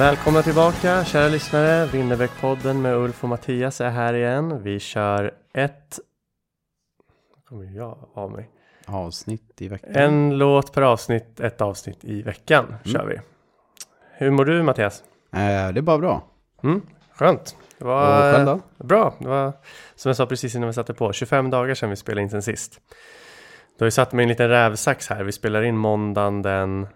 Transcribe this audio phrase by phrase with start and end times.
[0.00, 1.86] Välkomna tillbaka kära lyssnare.
[1.86, 4.62] Winnerbäckpodden med Ulf och Mattias är här igen.
[4.62, 5.98] Vi kör ett...
[7.48, 8.50] kommer jag av mig.
[8.86, 9.96] Avsnitt i veckan.
[9.96, 12.78] En låt per avsnitt, ett avsnitt i veckan Mm.
[12.84, 13.20] kör vi.
[14.12, 15.02] Hur mår du Mattias?
[15.32, 16.22] Eh, det är bara bra.
[16.62, 16.82] Mm,
[17.14, 17.56] skönt.
[17.78, 18.60] Det var själv då?
[18.84, 19.14] bra.
[19.18, 19.52] Det var
[19.94, 21.12] som jag sa precis innan vi satte på.
[21.12, 22.80] 25 dagar sedan vi spelade in sen sist.
[23.78, 25.22] Du har ju satt mig en liten rävsax här.
[25.24, 26.86] Vi spelar in måndagen den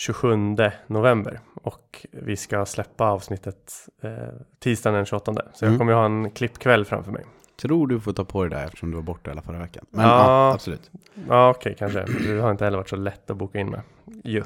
[0.00, 0.56] 27
[0.86, 3.72] november och vi ska släppa avsnittet
[4.02, 4.10] eh,
[4.58, 5.32] tisdagen den 28.
[5.54, 5.78] Så jag Mm.
[5.78, 7.24] kommer ju ha en klippkväll framför mig.
[7.62, 9.84] Tror du får ta på dig där eftersom du var borta hela förra veckan.
[9.90, 10.08] Men Ja.
[10.48, 10.90] ja, absolut.
[11.28, 12.04] Ja, okej, kanske.
[12.22, 13.80] Du har inte heller varit så lätt att boka in med.
[14.24, 14.42] Ju.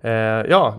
[0.00, 0.10] Eh,
[0.50, 0.76] ja,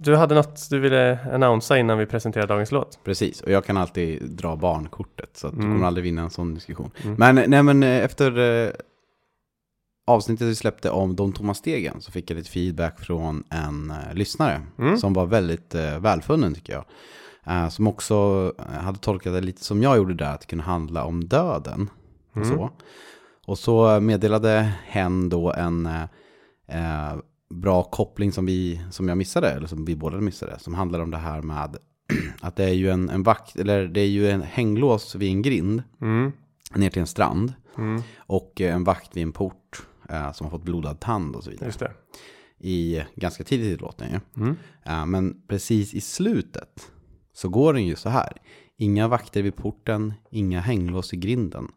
[0.00, 2.98] du hade något du ville annonsa innan vi presenterar dagens låt.
[3.04, 5.72] Precis, och jag kan alltid dra barnkortet så att du Mm.
[5.72, 6.90] kommer aldrig vinna en sån diskussion.
[7.04, 7.14] Mm.
[7.34, 8.70] Men, nej, men eh, efter eh,
[10.06, 14.14] avsnittet vi släppte om de tomma stegen så fick jag lite feedback från en eh,
[14.14, 14.96] lyssnare Mm.
[14.98, 16.84] som var väldigt eh, välfunnen tycker jag.
[17.46, 21.04] Eh, som också hade tolkat det lite som jag gjorde där, att det kunde handla
[21.04, 21.90] om döden.
[22.30, 22.48] Och, Mm.
[22.48, 22.70] så.
[23.46, 25.86] och så meddelade hen då en
[26.66, 27.16] eh,
[27.54, 31.10] bra koppling som, vi, som jag missade, eller som vi båda missade, som handlar om
[31.10, 31.76] det här med
[32.40, 35.42] att det är ju en, en vakt, eller det är ju en hänglås vid en
[35.42, 36.32] grind Mm.
[36.74, 38.02] ner till en strand Mm.
[38.18, 39.82] och en vakt vid en port
[40.32, 41.66] som har fått blodad tand och så vidare.
[41.68, 41.92] Just det.
[42.58, 44.42] I ganska tidigt i låten ju.
[44.42, 44.56] Mm.
[44.86, 46.92] Eh, men precis i slutet
[47.32, 48.32] så går den ju så här.
[48.76, 51.68] Inga vakter vid porten, inga hänglås i grinden.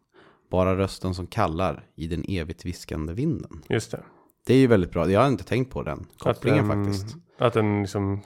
[0.50, 3.62] Bara rösten som kallar i den evigt viskande vinden.
[3.68, 4.02] Just det.
[4.46, 5.10] Det är ju väldigt bra.
[5.10, 7.16] Jag har inte tänkt på den kopplingen den- faktiskt.
[7.38, 8.20] Att den liksom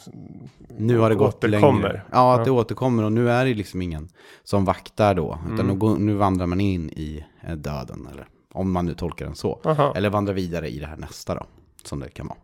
[0.79, 1.83] Nu har det gått återkommer.
[1.83, 2.03] längre.
[2.13, 2.55] Ja, att det Ja.
[2.61, 4.09] återkommer och nu är det liksom ingen
[4.45, 5.39] som vaktar då.
[5.45, 5.67] Utan Mm.
[5.67, 8.09] nu, går, nu vandrar man in i eh, döden.
[8.13, 9.61] Eller om man nu tolkar den så.
[9.65, 9.93] Aha.
[9.97, 11.47] Eller vandrar vidare i det här nästa då.
[11.85, 12.39] Som det kan vara.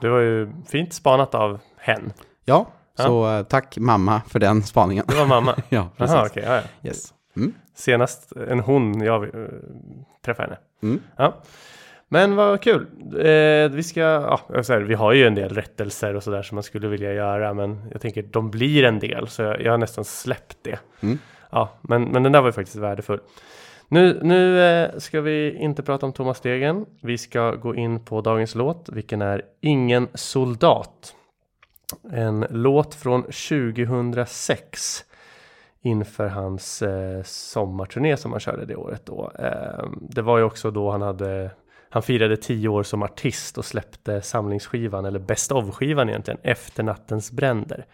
[0.00, 2.12] Det var ju fint spanat av hen.
[2.44, 2.66] Ja,
[2.96, 3.04] Ja.
[3.04, 5.04] så eh, tack mamma för den spaningen.
[5.08, 5.54] Det var mamma.
[5.68, 6.14] ja, precis.
[6.14, 6.42] Jaha, okej.
[6.46, 6.88] ja, ja.
[6.88, 7.14] Yes.
[7.36, 7.54] Mm.
[7.74, 9.48] Senast en hon jag uh,
[10.24, 10.58] träffade henne.
[10.82, 11.00] Mm.
[11.16, 11.34] Ja.
[12.08, 12.86] Men vad kul.
[13.18, 16.62] Eh, vi ska, ja, säger, vi har ju en del rättelser och sådär som man
[16.62, 17.54] skulle vilja göra.
[17.54, 19.28] Men jag tänker de blir en del.
[19.28, 20.78] Så jag, jag har nästan släppt det.
[21.00, 21.18] Mm.
[21.50, 23.20] Ja, men, men den där var ju faktiskt värdefull.
[23.92, 26.86] Nu, nu eh, ska vi inte prata om Thomas Stegen.
[27.00, 31.14] Vi ska gå in på dagens låt, vilken är Ingen soldat.
[32.12, 35.04] En låt från 2006
[35.82, 39.32] inför hans eh, sommarturné som han körde det året då.
[39.38, 41.50] Eh, det var ju också då han hade
[41.90, 47.32] han firade tio år som artist och släppte samlingsskivan, eller best of-skivan egentligen, Efter nattens
[47.32, 47.86] bränder.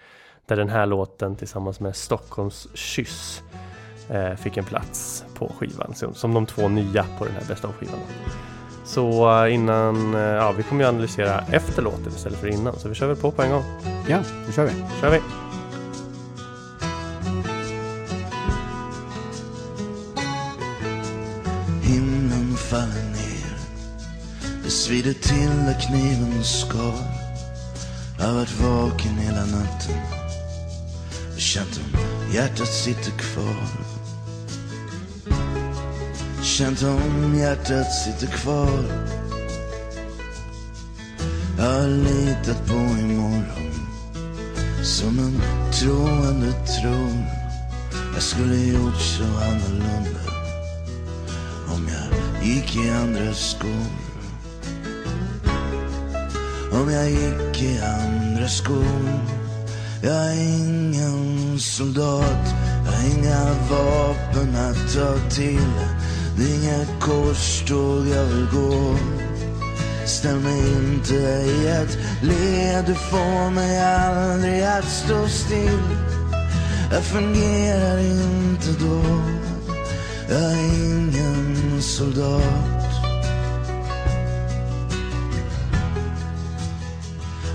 [0.46, 3.42] Där den här låten tillsammans med Stockholms kyss
[4.08, 8.00] Eh, fick en plats på skivan som de två nya på den här bästa av-skivan.
[8.84, 12.88] Så eh, innan, eh, ja vi kommer ju analysera efter låten istället för innan så
[12.88, 13.64] vi kör väl på på en gång.
[14.08, 14.72] Ja, då kör vi.
[15.00, 15.20] kör vi.
[21.82, 23.58] Himlen faller ner,
[24.64, 27.16] det svider till där kniven skar.
[28.18, 30.25] Jag har varit vaken hela natten
[31.56, 32.00] känt om
[32.34, 33.66] hjärtat sitter kvar.
[36.42, 38.84] Känt om hjärtat sitter kvar.
[41.58, 43.72] Jag har litat på imorgon
[44.82, 45.42] som en
[45.72, 47.24] troende tror.
[48.14, 50.20] Jag skulle gjort så annorlunda
[51.68, 53.86] om jag gick i andra skor.
[56.72, 59.35] Om jag gick i andra skor.
[60.06, 62.54] Jag är ingen soldat,
[62.84, 65.70] jag har inga vapen att ta till.
[66.36, 68.96] Det är inga korståg jag vill gå.
[70.06, 75.82] Ställ mig inte i ett led, du får mig aldrig att stå still.
[76.92, 79.02] Jag fungerar inte då,
[80.28, 82.42] jag är ingen soldat.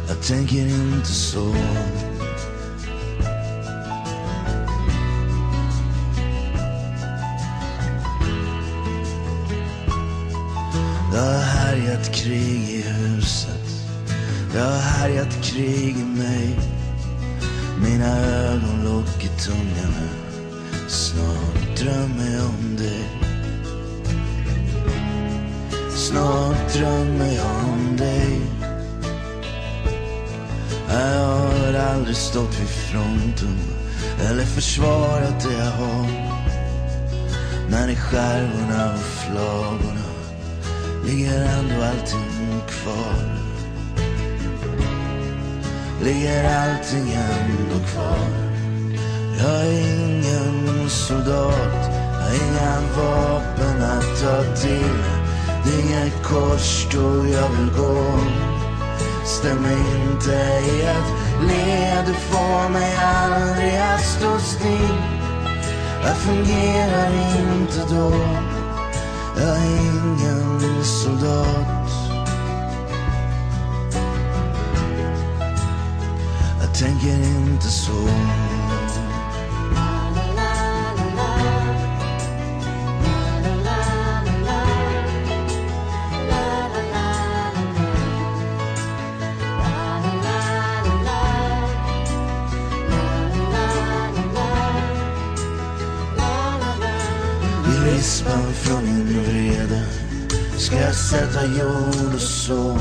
[0.07, 1.55] Jag tänker inte så.
[11.81, 13.85] Härjat krig i huset.
[14.53, 16.59] Det har härjat krig i mig.
[17.83, 20.09] Mina ögonlock är tunga nu.
[20.87, 23.03] Snart drömmer jag om dig.
[25.95, 28.41] Snart drömmer jag om dig.
[30.89, 33.57] Jag har aldrig stått vid fronten
[34.29, 36.07] eller försvarat det jag har.
[37.69, 40.00] Men i skärvorna och flagorna
[41.05, 43.41] ligger ändå allting kvar.
[46.03, 48.51] Ligger allting ändå kvar.
[49.39, 55.03] Jag är ingen soldat, jag har inga vapen att ta till.
[55.63, 58.19] Det är inget korståg jag vill gå.
[59.25, 60.31] Stämmer inte
[60.71, 61.11] i ett
[61.47, 64.97] led, du får mig aldrig att stå still.
[66.03, 68.11] Jag fungerar inte då,
[69.41, 71.91] jag är ingen soldat.
[76.61, 78.07] Jag tänker inte så.
[101.45, 102.77] Jag och så.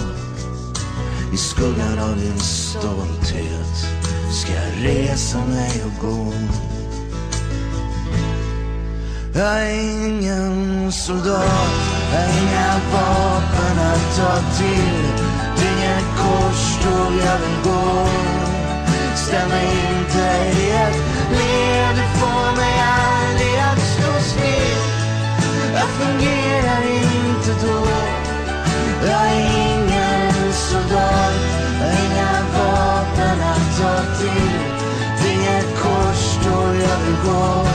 [1.33, 3.77] I skuggan av din stolthet
[4.33, 6.33] ska jag resa mig och gå.
[9.35, 11.73] Jag är ingen soldat,
[12.13, 15.03] jag har inga vapen att ta till.
[15.57, 18.07] Det är inget korståg jag vill gå.
[19.15, 20.97] Ställ mig inte i ett
[21.31, 24.83] led, du får mig aldrig att stå still.
[25.75, 27.87] Jag fungerar inte då,
[29.07, 31.35] jag är ingen soldat.
[31.81, 34.61] Jag har inga vapen att ta till.
[35.23, 37.67] Det är inget korståg jag vill gå.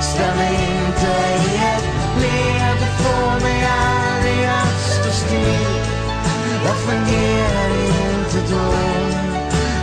[0.00, 1.12] Ställ mig inte
[1.50, 1.86] i ett
[2.22, 5.66] led, du får mig aldrig att stå still.
[6.64, 7.70] Jag fungerar
[8.08, 8.74] inte då,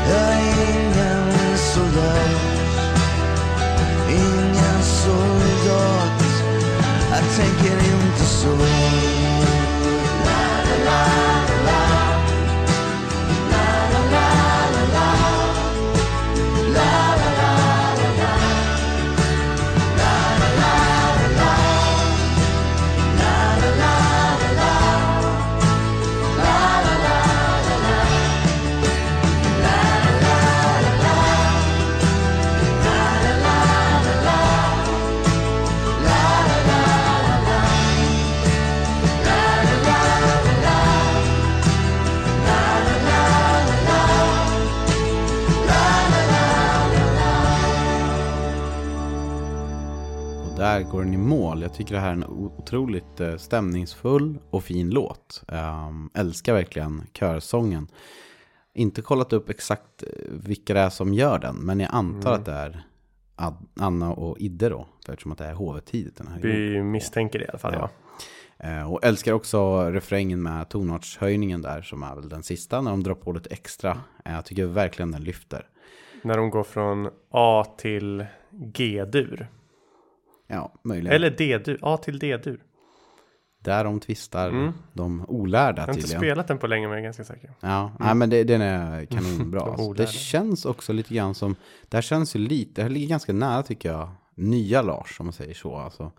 [0.09, 2.41] jag är ingen soldat.
[4.09, 6.23] Ingen soldat,
[7.12, 9.52] jag tänker inte så.
[10.93, 11.32] side.
[50.57, 51.62] Där går den i mål.
[51.62, 55.43] Jag tycker det här är en otroligt eh, stämningsfull och fin låt.
[55.48, 57.88] Um, älskar verkligen körsången.
[58.74, 62.39] Inte kollat upp exakt eh, vilka det är som gör den, men jag antar Mm.
[62.39, 62.83] att det är
[63.79, 64.88] Anna och Idde då.
[65.07, 67.74] Eftersom att det är hovet-tidigt här Vi misstänker det i alla fall.
[67.74, 67.89] Ja.
[68.57, 68.65] Ja.
[68.69, 73.03] Eh, Och älskar också refrängen med tonartshöjningen där som är väl den sista när de
[73.03, 73.98] drar på lite extra.
[74.25, 75.67] Jag tycker verkligen den lyfter.
[76.24, 79.48] När de går från A till G-dur.
[80.53, 81.15] Ja, möjligen.
[81.15, 81.79] Eller D-dur.
[81.81, 82.63] A till D-dur.
[83.63, 84.74] Där de tvistar Mm.
[84.93, 86.19] de olärda Jag har inte tydligen.
[86.22, 87.53] spelat den på länge men jag är ganska säker.
[87.60, 89.60] Ja, nej, men det, den är kanonbra.
[89.65, 89.93] De alltså.
[89.93, 91.55] Det känns också lite grann som,
[91.89, 95.25] det här känns ju lite, det här ligger ganska nära tycker jag, nya Lars om
[95.25, 95.75] man säger så.
[95.75, 96.12] Alltså,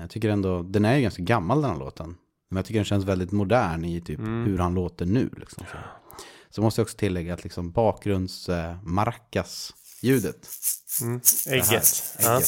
[0.00, 2.16] jag tycker ändå, den är ju ganska gammal den här låten.
[2.50, 4.44] Men jag tycker den känns väldigt modern i typ Mm.
[4.44, 5.30] hur han låter nu.
[5.36, 5.76] Liksom, så.
[6.50, 10.48] så måste jag också tillägga att liksom bakgrunds eh, maracas-ljudet.
[11.02, 11.20] Mm.
[11.46, 12.02] det här, Ägget.
[12.22, 12.40] Ja.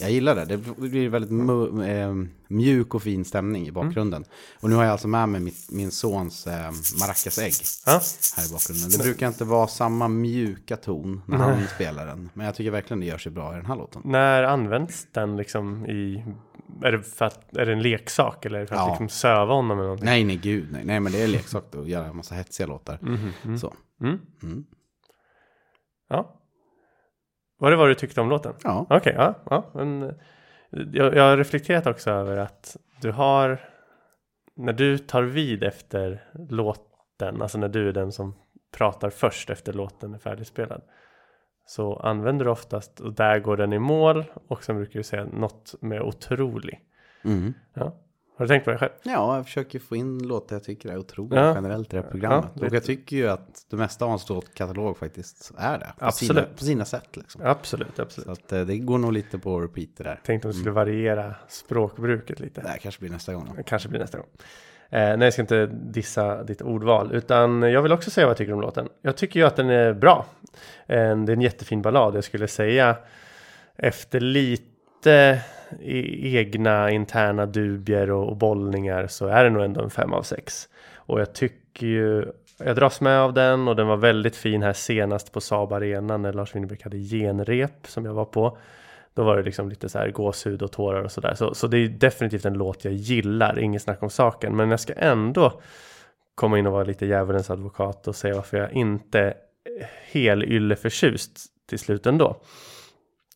[0.00, 0.44] Jag gillar det.
[0.44, 1.30] Det blir väldigt
[1.88, 2.14] eh,
[2.48, 4.24] mjuk och fin stämning i bakgrunden.
[4.60, 7.52] Och nu har jag alltså med mig mitt, min sons eh, maracasägg
[7.86, 8.00] Ja.
[8.36, 8.90] här i bakgrunden.
[8.90, 12.30] Det brukar inte vara samma mjuka ton när han spelar den.
[12.34, 14.02] Men jag tycker verkligen det gör sig bra i den här låten.
[14.04, 16.24] När används den liksom i...
[16.82, 18.88] Är det, för att, är det en leksak eller är det för att Ja.
[18.90, 20.04] liksom söva honom eller någonting?
[20.06, 20.84] Nej, nej, gud, nej.
[20.84, 22.98] Nej, men det är leksak att göra en massa hetsiga låtar.
[23.58, 23.74] Så.
[24.00, 24.18] Mm.
[24.42, 24.64] Mm.
[26.08, 26.40] Ja.
[27.58, 28.54] Var det vad du tyckte om låten?
[28.62, 28.86] Ja.
[28.90, 29.34] Okej, ja.
[29.50, 30.14] ja men, eh,
[30.70, 33.60] jag, jag har reflekterat också över att du har...
[34.58, 38.34] När du tar vid efter låten, alltså när du är den som
[38.76, 40.82] pratar först efter låten är färdigspelad.
[41.66, 45.24] Så använder du oftast, och där går den i mål, och sen brukar du säga
[45.24, 46.80] något med otrolig.
[47.24, 47.54] Mm.
[47.74, 47.96] Ja.
[48.38, 48.92] Har du tänkt på det själv?
[49.02, 51.54] Ja, jag försöker få in låtar jag tycker är otroliga Ja.
[51.54, 52.44] generellt i det här programmet.
[52.54, 55.92] Ja, och jag tycker ju att det mesta av hans låtkatalog faktiskt är det.
[55.98, 56.44] På, Absolut.
[56.44, 57.40] Sina, på sina sätt liksom.
[57.44, 58.26] Absolut, absolut.
[58.26, 60.20] Så att eh, det går nog lite på repeat det där.
[60.24, 62.60] Tänkte om du skulle variera språkbruket lite.
[62.60, 63.48] Det här kanske blir nästa gång.
[63.56, 63.62] Då.
[63.62, 64.26] Kanske blir nästa gång.
[64.90, 68.36] Eh, nej, jag ska inte dissa ditt ordval, utan jag vill också säga vad jag
[68.38, 68.88] tycker om låten.
[69.02, 70.26] Jag tycker ju att den är bra.
[70.86, 72.16] Eh, det är en jättefin ballad.
[72.16, 72.96] Jag skulle säga
[73.76, 75.40] efter lite
[75.80, 80.22] E, egna interna dubier och, och bollningar så är det nog ändå en fem av
[80.22, 80.68] sex.
[80.94, 82.24] Och jag tycker ju,
[82.58, 86.16] jag dras med av den och den var väldigt fin här senast på Saab Arena
[86.16, 88.58] när Lars Winnerbäck hade genrep som jag var på.
[89.14, 91.34] Då var det liksom lite så här gåshud och tårar och sådär.
[91.34, 94.56] Så, så det är definitivt en låt jag gillar, inget snack om saken.
[94.56, 95.60] Men jag ska ändå
[96.34, 99.34] komma in och vara lite djävulens advokat och säga varför jag inte
[100.12, 102.36] helylleförtjust till slut ändå.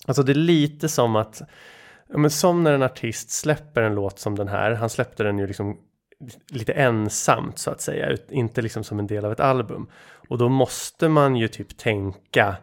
[0.07, 1.43] Alltså det är lite som att,
[2.11, 5.39] ja, men som när en artist släpper en låt som den här, han släppte den
[5.39, 5.79] ju liksom
[6.51, 9.91] lite ensamt så att säga, inte liksom som en del av ett album.
[10.29, 12.57] Och då måste man ju typ tänka,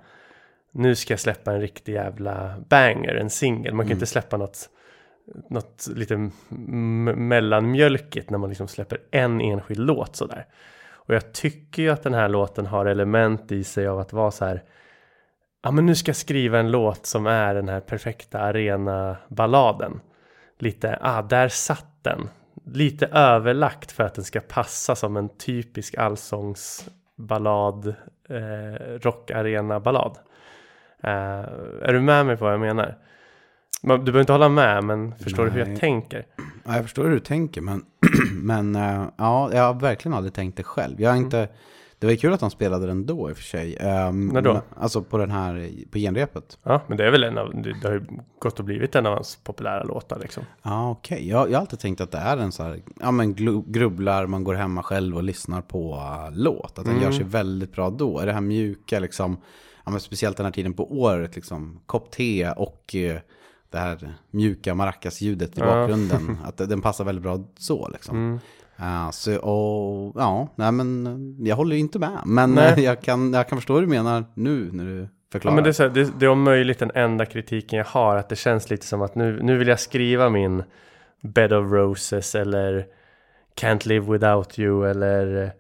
[0.72, 3.74] nu ska jag släppa en riktig jävla banger, en singel.
[3.74, 4.70] Man kan inte släppa något,
[5.50, 10.46] något lite mellanmjölkigt när man liksom släpper en enskild låt sådär.
[10.90, 14.32] Och jag tycker ju att den här låten har element i sig av att vara
[14.32, 14.64] så här,
[15.64, 20.00] ja men nu ska jag skriva en låt som är den här perfekta arena-balladen.
[20.60, 22.30] Lite, ah där satt den.
[22.66, 27.88] Lite överlagt för att den ska passa som en typisk allsångsballad,
[28.30, 30.18] eh, rockarena-ballad.
[31.04, 31.46] Eh,
[31.82, 32.98] är du med mig på vad jag menar?
[33.82, 35.78] Du behöver inte hålla med, men förstår du hur jag Nej.
[35.78, 36.26] tänker?
[36.66, 37.86] Ja, jag förstår hur du tänker, men,
[38.32, 41.02] men eh, ja, jag har verkligen aldrig tänkt det själv.
[41.02, 41.48] Jag har inte,
[42.00, 43.78] det var ju kul att han spelade den då i och för sig.
[43.78, 44.62] Um, När då?
[44.80, 46.58] Alltså på den här, på genrepet.
[46.64, 48.06] Ja, men det är väl en av, det, det har ju
[48.40, 50.44] gått och blivit en av hans populära låtar liksom.
[50.64, 51.30] Ja, okej.
[51.30, 53.36] Jag, jag har alltid tänkt att det är en så här, ja men
[53.68, 56.80] grubblar, man går hemma själv och lyssnar på uh, låt.
[56.80, 57.04] Att den Mm.
[57.04, 58.20] gör sig väldigt bra då.
[58.20, 59.38] Är det här mjuka liksom,
[59.86, 63.18] ja men speciellt den här tiden på året liksom, kopp te och eh,
[63.70, 65.66] det här mjuka maracas-ljudet i Ja.
[65.66, 66.38] bakgrunden.
[66.46, 68.18] Att den passar väldigt bra så liksom.
[68.18, 68.40] Mm.
[68.80, 72.22] Ja, så, och, ja, nej men jag håller inte med.
[72.26, 72.74] Men Nej.
[72.78, 75.56] eh, jag kan, jag kan förstå vad du menar nu när du Ja, förklarar.
[75.56, 78.16] men det, är så här, det, det är om möjligt den enda kritiken jag har,
[78.16, 80.64] att det känns lite som att nu, nu vill jag skriva min
[81.24, 82.86] Bed of Roses eller
[83.62, 85.52] Can't Live Without You eller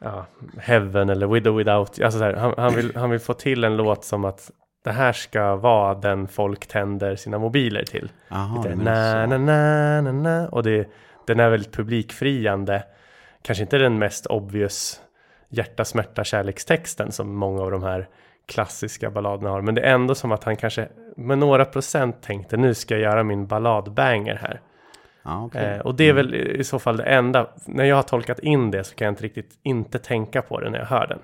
[0.00, 0.26] ja,
[0.58, 2.00] Heaven eller With or Without.
[2.00, 4.50] Alltså så här, han, han, vill, han vill få till en låt som att
[4.84, 8.12] det här ska vara den folk tänder sina mobiler till.
[8.28, 10.48] Jaha, Lite na, na, na, na, na.
[10.48, 10.88] Och det,
[11.26, 12.84] den är väldigt publikfriande.
[13.42, 15.00] Kanske inte den mest obvious
[15.48, 18.08] hjärta, smärta, kärlekstexten som många av de här
[18.46, 19.60] klassiska balladerna har.
[19.60, 23.02] Men det är ändå som att han kanske med några procent tänkte nu ska jag
[23.02, 24.60] göra min balladbanger här.
[25.22, 25.64] Ja, okej.
[25.64, 27.50] Eh, och det är väl i så fall det enda.
[27.66, 30.70] När jag har tolkat in det så kan jag inte riktigt inte tänka på det
[30.70, 31.18] när jag hör den.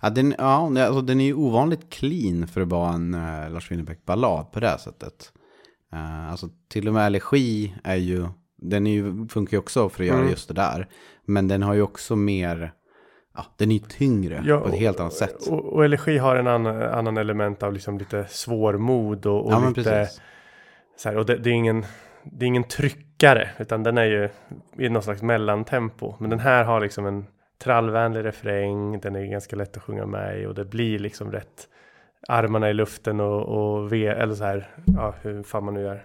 [0.00, 3.70] Ja, den, ja alltså, den är ju ovanligt clean för att vara en uh, Lars
[3.70, 5.32] Winnerbäck-ballad på det här sättet.
[5.94, 8.26] Uh, alltså till och med Elegi är ju,
[8.62, 10.30] den är ju, funkar ju också för att göra Mm.
[10.30, 10.86] just det där.
[11.24, 12.72] Men den har ju också mer,
[13.34, 15.46] ja, den är ju tyngre Ja, på ett helt annat sätt.
[15.46, 19.72] Och, och elegi har en annan, annan element av liksom lite svårmod och, och ja,
[19.76, 20.08] lite
[20.96, 21.84] så här, och det, det, är ingen,
[22.24, 24.28] det är ingen tryckare, utan den är ju
[24.78, 26.14] i någon slags mellantempo.
[26.20, 27.26] Men den här har liksom en
[27.62, 31.68] trallvänlig refräng, den är ganska lätt att sjunga med i och det blir liksom rätt
[32.28, 36.02] armarna i luften och, och ve, eller så här, ja hur fan man nu gör.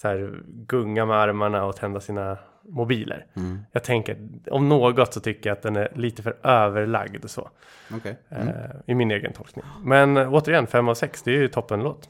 [0.00, 3.26] Så här, gunga med armarna och tända sina mobiler.
[3.72, 7.50] Jag tänker, om något så tycker jag att den är lite för överlagd så.
[7.92, 8.16] Okej.
[8.28, 8.46] Eh,
[8.86, 9.64] I min egen tolkning.
[9.84, 12.08] Men eh, återigen, 5 av 6, det är ju toppenlåt.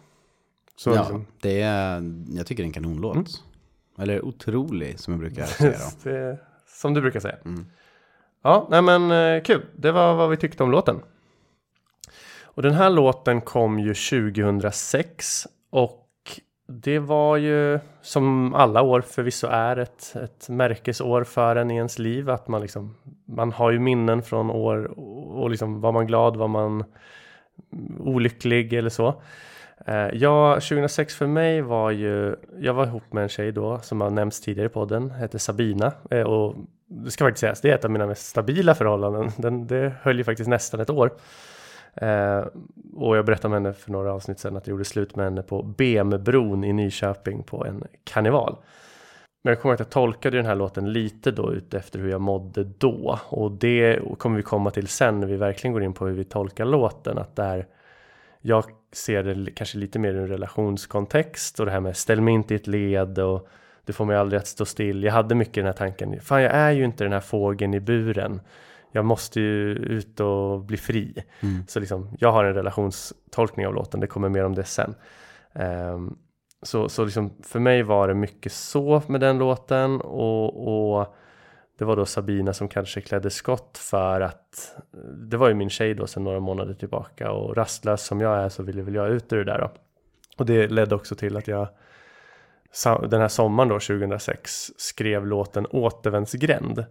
[0.77, 2.03] Så Ja, liksom, det är,
[2.37, 3.45] jag tycker det är en kanonlåt.
[3.99, 7.37] Eller otrolig som jag brukar säga det, som du brukar säga.
[8.43, 9.67] Ja, nej men eh, kul.
[9.77, 11.03] Det var vad vi tyckte om låten.
[12.43, 16.00] Och den här låten kom ju 2006 och
[16.73, 21.99] det var ju som alla år förvisso är ett, ett märkesår för en i ens
[21.99, 22.31] liv.
[22.31, 24.99] Att man liksom, man har ju minnen från år
[25.39, 26.85] och liksom var man glad, var man
[27.99, 29.23] olycklig eller så.
[29.87, 34.01] Eh, ja, 2006 för mig var ju, jag var ihop med en tjej då som
[34.01, 35.93] har nämnts tidigare i podden, hette Sabina.
[36.11, 36.55] Eh, och
[36.87, 39.31] det ska faktiskt sägas, det är ett av mina mest stabila förhållanden.
[39.37, 41.11] Den, det höll ju faktiskt nästan ett år.
[41.95, 42.45] Eh,
[42.95, 45.43] och jag berättade om henne för några avsnitt sedan att jag gjorde slut med henne
[45.43, 48.57] på BM-bron i Nyköping på en karneval.
[49.43, 52.21] Men jag kommer ihåg att jag tolkade den här låten lite då utefter hur jag
[52.21, 53.19] mådde då.
[53.29, 56.25] Och det kommer vi komma till sen när vi verkligen går in på hur vi
[56.25, 57.19] tolkar låten.
[57.19, 57.67] Att där
[58.41, 62.35] jag ser det kanske lite mer i en relationskontext och det här med ställ mig
[62.35, 63.49] inte i ett led och
[63.85, 65.05] du får mig aldrig att stå still.
[65.05, 67.81] Jag hade mycket den här tanken, fan jag är ju inte den här fågeln i
[67.81, 68.41] buren.
[68.93, 71.25] Jag måste ju ut och bli fri.
[71.69, 74.95] Så liksom, jag har en relationstolkning av låten, det kommer mer om det sen.
[75.53, 76.17] Ehm,
[76.63, 81.15] så så liksom, för mig var det mycket så med den låten och, och
[81.79, 84.77] det var då Sabina som kanske klädde skott för att
[85.31, 88.49] det var ju min tjej då sedan några månader tillbaka och rastlös som jag är
[88.49, 89.71] så ville väl jag ut ur det där då.
[90.37, 91.69] Och det ledde också till att jag
[93.11, 96.85] den här sommaren då 2006 skrev låten Återvändsgränd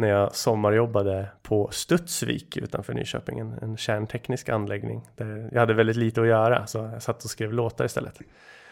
[0.00, 5.96] när jag sommarjobbade på Studsvik utanför Nyköping, en, en kärnteknisk anläggning där jag hade väldigt
[5.96, 8.18] lite att göra så jag satt och skrev låtar istället.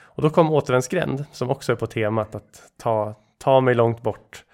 [0.03, 4.45] Och då kom Återvändsgränd som också är på temat att ta, ta mig långt bort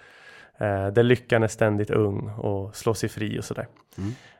[0.58, 3.66] eh, där lyckan är ständigt ung och slå sig fri och sådär.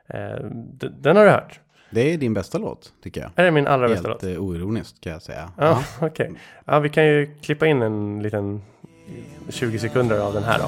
[0.07, 1.61] Eh, d- den har du hört?
[1.91, 3.31] Det är din bästa låt, tycker jag.
[3.37, 4.23] Är det min allra bästa låt?
[4.23, 5.51] Helt eh, oironiskt kan jag säga.
[5.59, 6.33] Ja, okej.
[6.65, 8.63] Ja, vi kan ju klippa in en liten
[9.49, 10.65] 20 sekunder av den här då.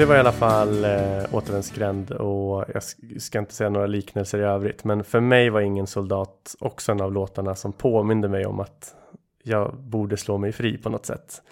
[0.00, 2.82] Det var i alla fall eh, återvändsgränd och jag
[3.22, 4.84] ska inte säga några liknelser i övrigt.
[4.84, 8.94] Men för mig var Ingen soldat också en av låtarna som påminde mig om att
[9.42, 11.42] jag borde slå mig fri på något sätt.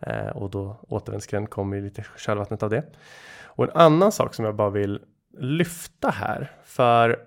[0.00, 2.82] Eh, och då återvändsgränd kom i lite kölvattnet av det.
[3.44, 5.00] Och en annan sak som jag bara vill
[5.38, 6.52] lyfta här.
[6.64, 7.18] För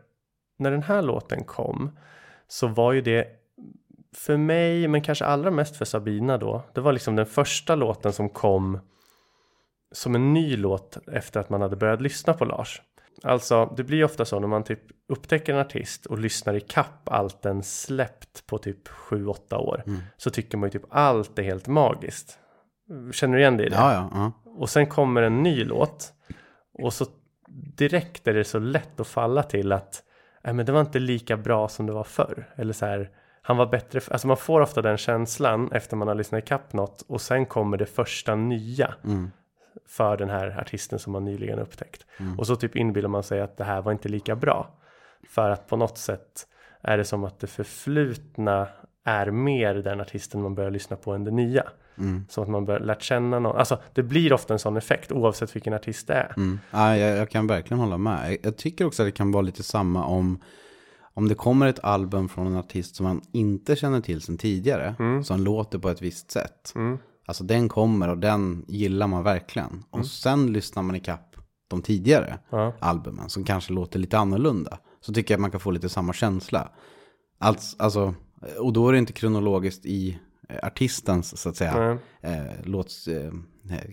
[0.58, 1.98] när den här låten kom
[2.48, 3.28] så var ju det
[4.16, 6.62] för mig, men kanske allra mest för Sabina då.
[6.74, 8.80] Det var liksom den första låten som kom
[9.92, 12.82] som en ny låt efter att man hade börjat lyssna på Lars.
[13.24, 17.10] Alltså, det blir ofta så när man typ upptäcker en artist och lyssnar i kapp
[17.10, 19.84] allt den släppt på typ 7-8 år.
[20.18, 22.40] Så tycker man ju typ allt är helt magiskt.
[23.12, 23.76] Känner du igen i det?
[23.76, 24.32] Ja, ja, ja.
[24.52, 26.14] Och sen kommer en ny låt.
[26.84, 27.06] Och så
[27.78, 30.04] direkt är det så lätt att falla till att
[30.44, 32.54] Nej, men det var inte lika bra som det var förr.
[32.56, 33.10] Eller så här,
[33.42, 34.02] han var bättre.
[34.12, 37.02] Alltså man får ofta den känslan efter man har lyssnat i kapp något.
[37.08, 38.96] Och sen kommer det första nya.
[39.86, 42.06] För den här artisten som man nyligen upptäckt.
[42.38, 44.68] Och så typ inbillar man sig att det här var inte lika bra.
[45.30, 46.48] För att på något sätt
[46.82, 48.68] är det som att det förflutna
[49.04, 51.64] är mer den artisten man börjar lyssna på än det nya.
[52.30, 53.58] Som att man börjar lärt känna någon.
[53.58, 56.34] Alltså det blir ofta en sån effekt oavsett vilken artist det är.
[56.38, 56.60] Mm.
[56.72, 58.38] Ja, jag, jag kan verkligen hålla med.
[58.44, 60.40] Jag, tycker också att det kan vara lite samma om,
[61.14, 64.96] om det kommer ett album från en artist som man inte känner till sedan tidigare.
[65.24, 66.74] Som låter på ett visst sätt.
[67.28, 69.84] Alltså den kommer och den gillar man verkligen.
[69.90, 71.36] Och sen lyssnar man ikapp
[71.68, 72.74] de tidigare Ja.
[72.80, 74.80] albumen som kanske låter lite annorlunda.
[75.02, 76.72] Så tycker jag att man kan få lite samma känsla.
[77.40, 78.14] Alltså, alltså,
[78.60, 83.32] och då är det inte kronologiskt i eh, artistens så att säga eh, låts, eh,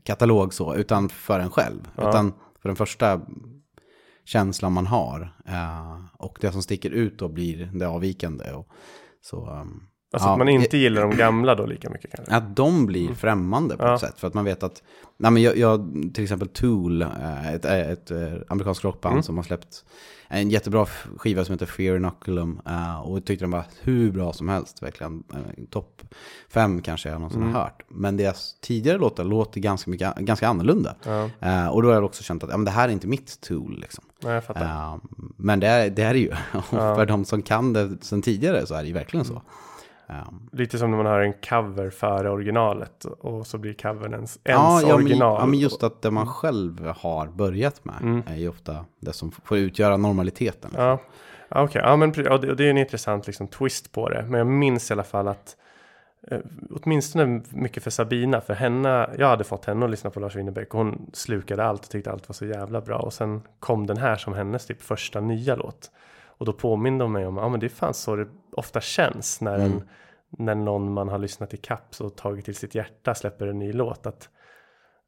[0.02, 1.88] katalog så, utan för en själv.
[2.08, 3.20] Utan för den första
[4.24, 5.36] känslan man har.
[5.46, 8.52] Eh, och det som sticker ut då blir det avvikande.
[8.52, 8.68] Och,
[9.20, 9.82] så, ehm,
[10.14, 12.34] Alltså Ja, att man inte eh, gillar de gamla då lika mycket kanske.
[12.34, 13.90] Att de blir främmande på Mm.
[13.90, 13.94] Ja.
[13.94, 14.20] ett sätt.
[14.20, 14.82] För att man vet att,
[15.16, 19.22] nej men jag, jag till exempel Tool, eh, ett, ett, ett amerikanskt rockband Mm.
[19.22, 19.84] som har släppt
[20.28, 22.60] en jättebra skiva som heter Fear Inoculum.
[22.66, 25.22] eh, Och tyckte den var hur bra som helst, verkligen.
[25.34, 26.02] Eh, Topp
[26.48, 27.54] fem kanske jag någonsin Mm.
[27.54, 27.82] har hört.
[27.88, 30.94] Men deras tidigare låtar låter ganska, mycket, ganska annorlunda.
[31.04, 33.06] Ja, Eh, och då har jag också känt att ja, men det här är inte
[33.06, 33.78] mitt Tool.
[33.80, 34.04] Liksom.
[34.22, 34.64] nej, jag fattar.
[34.64, 34.96] Eh,
[35.36, 36.30] men det är det är ju.
[36.52, 39.42] Och för de som kan det sen tidigare så är det ju verkligen så.
[40.08, 40.14] Eh,
[40.52, 44.58] Lite som när man har en cover före originalet och så blir covern ens, ens
[44.58, 45.36] Ja, ja, men, original.
[45.40, 48.22] ja, men just att det man själv har börjat med Mm.
[48.26, 50.70] är ju ofta det som får utgöra normaliteten.
[50.76, 50.98] Ja,
[51.48, 51.82] ja, okej.
[51.84, 54.22] Ja, men pre- ja, det, och det är en intressant liksom, twist på det.
[54.28, 55.56] Men jag minns i alla fall att
[56.30, 56.38] eh,
[56.70, 60.74] åtminstone mycket för Sabina, för henne, jag hade fått henne att lyssna på Lars Winnerbäck
[60.74, 62.98] och hon slukade allt och tyckte allt var så jävla bra.
[62.98, 65.90] Och sen kom den här som hennes typ första nya låt.
[66.38, 69.40] Och då påminde hon mig om, ja men det är fan så det ofta känns
[69.40, 69.82] när, en,
[70.38, 73.72] när någon man har lyssnat i kaps och tagit till sitt hjärta släpper en ny
[73.72, 74.06] låt.
[74.06, 74.28] Att,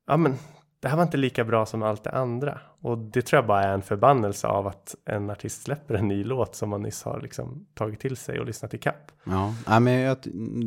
[0.06, 0.34] ja men
[0.80, 2.60] det här var inte lika bra som allt det andra.
[2.82, 6.24] Och det tror jag bara är en förbannelse av att en artist släpper en ny
[6.24, 9.12] låt som man nyss har liksom tagit till sig och lyssnat i kapp.
[9.24, 10.16] Ja, ja men jag,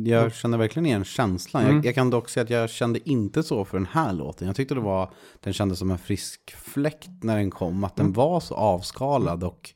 [0.06, 1.62] jag känner verkligen igen känslan.
[1.62, 1.76] Mm.
[1.76, 4.46] Jag, jag kan dock säga att jag kände inte så för den här låten.
[4.46, 7.84] Jag tyckte det var, den kändes som en frisk fläkt när den kom.
[7.84, 8.14] Att den Mm.
[8.14, 9.70] var så avskalad och,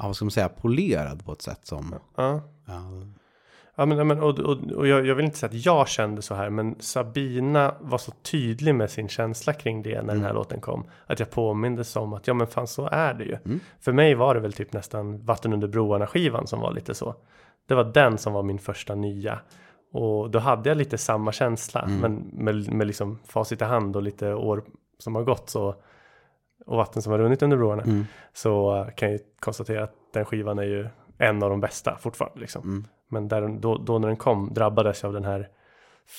[0.00, 2.82] ja, vad ska man säga, polerad på ett sätt som, Ja, ja,
[3.74, 6.34] ja men, men och, och, och jag, jag vill inte säga att jag kände så
[6.34, 10.60] här, men Sabina var så tydlig med sin känsla kring det när den här låten
[10.60, 10.84] kom.
[11.06, 13.38] Att jag påmindes om att ja men fan så är det ju.
[13.80, 17.14] För mig var det väl typ nästan Vatten under broarna skivan som var lite så.
[17.68, 19.38] Det var den som var min första nya.
[19.92, 21.86] Och då hade jag lite samma känsla.
[22.00, 24.62] Men med, med liksom facit i hand och lite år
[24.98, 25.74] som har gått så.
[26.66, 28.04] Och vatten som har runnit under broarna.
[28.32, 31.98] Så eh, kan jag ju konstatera att den skivan är ju en av de bästa
[32.00, 32.40] fortfarande.
[32.40, 32.86] Liksom.
[33.08, 35.48] Men där, då, då när den kom drabbades jag av den här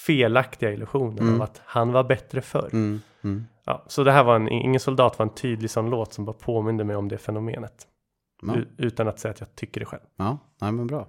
[0.06, 2.70] felaktiga illusionen av att han var bättre förr.
[2.74, 3.46] mm, mm.
[3.66, 6.34] Ja, så det här var en, Ingen soldat var en tydlig sån låt som bara
[6.34, 7.88] påminde mig om det fenomenet.
[8.42, 10.02] Ja, utan att säga att jag tycker det själv.
[10.16, 11.08] ja, nej men bra.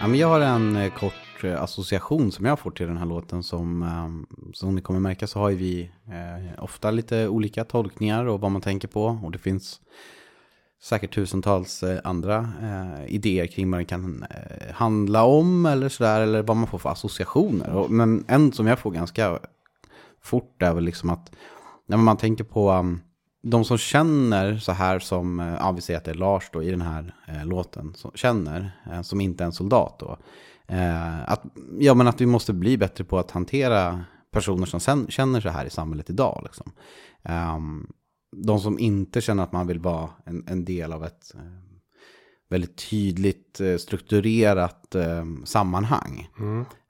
[0.00, 0.90] Ja, men jag har en eh,
[1.34, 3.42] kort eh, association som jag får till den här låten.
[3.42, 8.24] Som, ehm, som ni kommer märka så har ju vi eh, ofta lite olika tolkningar
[8.24, 9.18] och vad man tänker på.
[9.24, 9.80] Och det finns
[10.82, 12.48] säkert tusentals eh, andra
[13.06, 14.24] idéer kring vad den kan
[14.72, 16.20] handla om eller sådär.
[16.20, 17.88] Eller vad man får för associationer.
[17.88, 19.38] Men en som jag får ganska
[20.22, 21.32] fort är väl liksom att
[21.86, 23.00] när man tänker på ehm,
[23.44, 26.70] de som känner så här som, ja vi säger att det är Lars då i
[26.70, 30.18] den här eh, låten, som känner, eh, som inte är en soldat då.
[30.68, 31.42] Eh, att,
[31.78, 35.48] ja men att vi måste bli bättre på att hantera personer som sen, känner så
[35.48, 36.40] här i samhället idag.
[36.44, 36.72] Liksom.
[37.22, 37.86] Ehm,
[38.36, 41.40] de som inte känner att man vill vara en, en del av ett eh,
[42.50, 46.28] väldigt tydligt eh, strukturerat eh, sammanhang.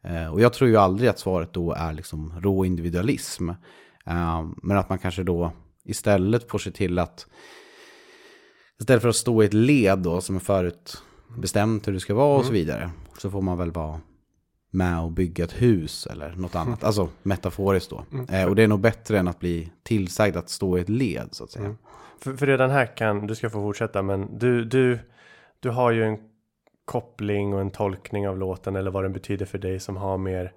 [0.04, 3.48] Eh, och jag tror ju aldrig att svaret då är liksom rå individualism.
[4.06, 5.52] Eh, men att man kanske då
[5.84, 7.26] istället får se till att
[8.80, 11.02] istället för att stå i ett led då som är förut
[11.38, 12.90] bestämt hur det ska vara och så vidare.
[13.24, 14.00] Så får man väl vara
[14.70, 16.84] med och bygga ett hus eller något annat.
[16.84, 18.04] Alltså metaforiskt då.
[18.28, 21.28] Eh, och det är nog bättre än att bli tillsagd att stå i ett led
[21.32, 21.74] så att säga.
[22.20, 24.98] För, för redan här kan, du ska få fortsätta, men du, du,
[25.60, 26.18] du har ju en
[26.84, 30.52] koppling och en tolkning av låten eller vad den betyder för dig som har mer,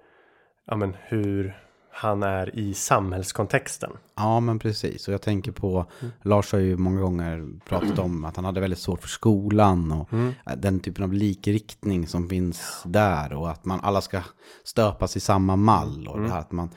[0.66, 1.62] ja men hur
[2.00, 3.90] han är i samhällskontexten.
[4.16, 5.08] Ja, men precis.
[5.08, 5.86] Och jag tänker på,
[6.22, 10.08] Lars har ju många gånger pratat om att han hade väldigt svårt för skolan och
[10.56, 14.20] den typen av likriktning som finns där och att man alla ska
[14.64, 16.70] stöpas i samma mall och det här att man,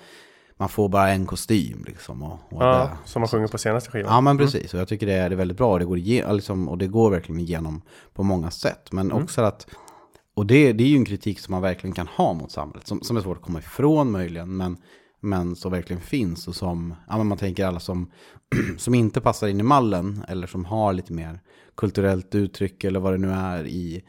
[0.58, 2.24] man får bara en kostym liksom.
[2.24, 3.10] Och, och Ja, det.
[3.10, 4.14] som man sjunger på senaste skivan.
[4.14, 4.74] Ja, men precis.
[4.74, 6.78] Och jag tycker det är, det är väldigt bra och det, går igen, liksom, och
[6.78, 7.82] det går verkligen igenom
[8.14, 8.92] på många sätt.
[8.92, 9.68] Men också att,
[10.36, 13.02] och det, det är ju en kritik som man verkligen kan ha mot samhället, som,
[13.02, 14.78] som är svårt att komma ifrån möjligen, men,
[15.22, 18.12] men som verkligen finns och som, ja men man tänker alla som,
[18.78, 21.40] som inte passar in i mallen eller som har lite mer
[21.76, 24.04] kulturellt uttryck eller vad det nu är i,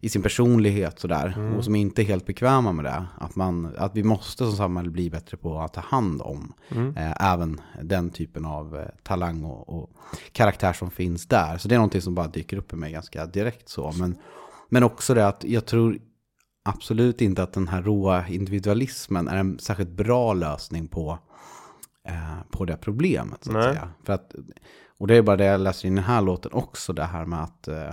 [0.00, 3.06] i sin personlighet sådär och som inte är helt bekväma med det.
[3.18, 6.52] Att, man, att vi måste som samhälle bli bättre på att ta hand om
[6.96, 9.90] eh, även den typen av eh, talang och, och
[10.32, 11.58] karaktär som finns där.
[11.58, 13.92] Så det är någonting som bara dyker upp i mig ganska direkt så.
[13.98, 14.16] Men,
[14.68, 15.98] men också det att jag tror
[16.66, 21.18] absolut inte att den här råa individualismen är en särskilt bra lösning på,
[22.08, 23.44] eh, på det problemet.
[23.44, 23.74] Så att Nej.
[23.74, 23.88] säga.
[24.04, 24.34] För att,
[24.98, 27.42] och det är bara det jag läser i den här låten också, det här med
[27.42, 27.92] att eh,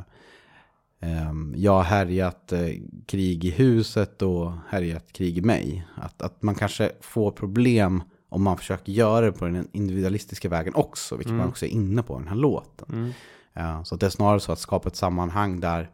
[1.00, 2.70] ehm, jag har härjat eh,
[3.06, 5.88] krig i huset och härjat krig i mig.
[5.96, 10.76] Att, att man kanske får problem om man försöker göra det på den individualistiska vägen
[10.76, 11.38] också, vilket Mm.
[11.38, 13.14] man också är inne på i den här låten.
[13.54, 15.90] Ja, så det är snarare så att skapa ett sammanhang där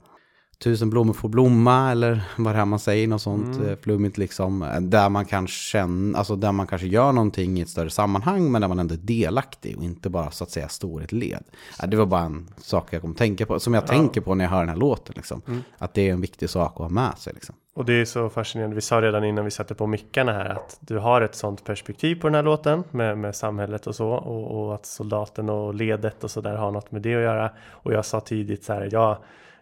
[0.63, 3.69] tusen blommor får blomma eller vad det är man säger, något sånt Mm.
[3.69, 4.61] eh, flummigt liksom.
[4.63, 8.51] eh, Där man kan känna, alltså där man kanske gör någonting i ett större sammanhang
[8.51, 11.11] men där man ändå är delaktig och inte bara så att säga står i ett
[11.11, 11.43] led.
[11.81, 14.35] Ja, det var bara en sak jag kom att tänka på, som jag tänker på
[14.35, 15.41] när jag hör den här låten liksom.
[15.47, 15.63] Mm.
[15.77, 17.55] Att det är en viktig sak att ha med sig liksom.
[17.75, 18.75] Och det är så fascinerande.
[18.75, 22.15] Vi sa redan innan vi satte på mickarna här att du har ett sånt perspektiv
[22.21, 26.23] på den här låten med, med samhället och så och, och att soldaten och ledet
[26.23, 27.51] och så där har något med det att göra.
[27.69, 29.17] Och jag sa tidigt så här, jag,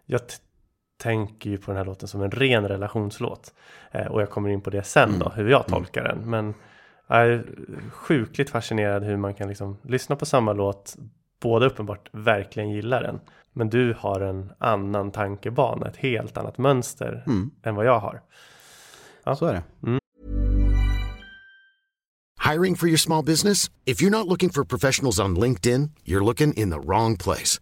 [0.05, 0.21] jag
[0.97, 3.53] tänker ju på den här låten som en ren relationslåt.
[3.91, 6.29] Eh, och jag kommer in på det sen då, hur jag tolkar den.
[6.29, 6.53] Men
[7.07, 7.45] jag är
[7.91, 10.95] sjukligt fascinerad hur man kan liksom lyssna på samma låt,
[11.41, 13.19] båda uppenbart verkligen gillar den.
[13.53, 17.51] Men du har en annan tankebana, ett helt annat mönster Mm.
[17.63, 18.21] än vad jag har.
[19.23, 19.35] Ja.
[19.35, 19.63] Så är det.
[22.51, 23.71] Hiring for your small business?
[23.85, 27.61] If you're not looking for professionals on LinkedIn, you're looking in the wrong place.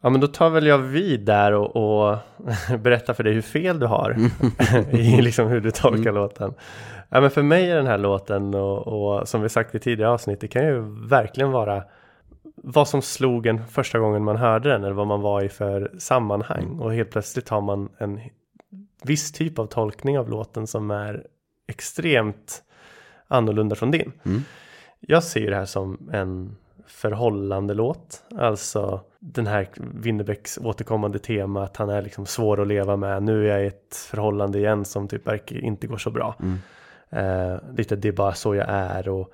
[0.00, 2.18] Ja men då tar väl jag vid där och, och
[2.78, 4.16] berättar för dig hur fel du har
[4.90, 6.54] i liksom hur du tolkar låten.
[7.08, 10.10] Ja men för mig är den här låten och, och som vi sagt i tidigare
[10.10, 11.82] avsnitt det kan ju verkligen vara
[12.56, 15.90] vad som slog en första gången man hörde den eller vad man var i för
[15.98, 18.20] sammanhang och helt plötsligt har man en
[19.02, 21.26] viss typ av tolkning av låten som är
[21.68, 22.62] extremt
[23.28, 24.12] annorlunda från din.
[25.00, 26.56] Jag ser det här som en
[26.86, 28.22] förhållande låt.
[28.38, 33.22] Alltså den här Winnerbäcks återkommande tema att han är liksom svår att leva med.
[33.22, 36.36] Nu är jag i ett förhållande igen som typ verkar inte går så bra.
[37.10, 39.32] Eh, lite det är bara så jag är och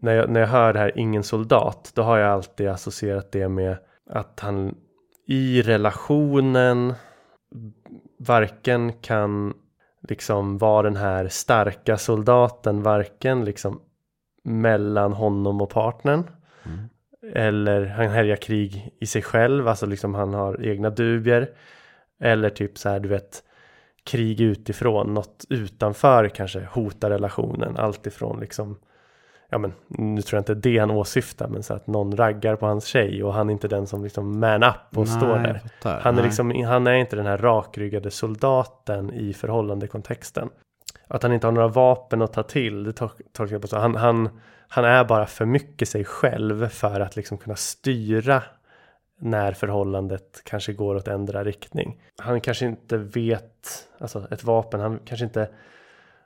[0.00, 3.48] när jag, när jag hör det här ingen soldat då har jag alltid associerat det
[3.48, 3.76] med
[4.10, 4.74] att han
[5.26, 6.94] i relationen
[8.18, 9.54] varken kan
[10.08, 13.80] liksom vara den här starka soldaten varken liksom
[14.44, 16.24] mellan honom och partnern
[17.34, 21.48] eller han härjar krig i sig själv, alltså liksom han har egna dubier
[22.20, 23.42] eller typ så här du vet
[24.04, 28.78] krig utifrån, något utanför kanske hotar relationen, allt ifrån liksom
[29.48, 32.66] ja men nu tror jag inte det han åsyftar men så att någon raggar på
[32.66, 35.54] hans tjej och han är inte den som liksom man up och Nej, står där.
[35.54, 36.00] fattar.
[36.00, 36.24] Han är Nej.
[36.24, 40.48] liksom, han är inte den här rakryggade soldaten i förhållandekontexten.
[41.08, 43.78] Att han inte har några vapen att ta till, det tol- tolkar jag på så.
[43.78, 44.28] Han, han,
[44.68, 48.42] han är bara för mycket sig själv för att liksom kunna styra
[49.20, 52.00] när förhållandet kanske går åt ändra riktning.
[52.16, 55.48] Han kanske inte vet, alltså ett vapen, han kanske inte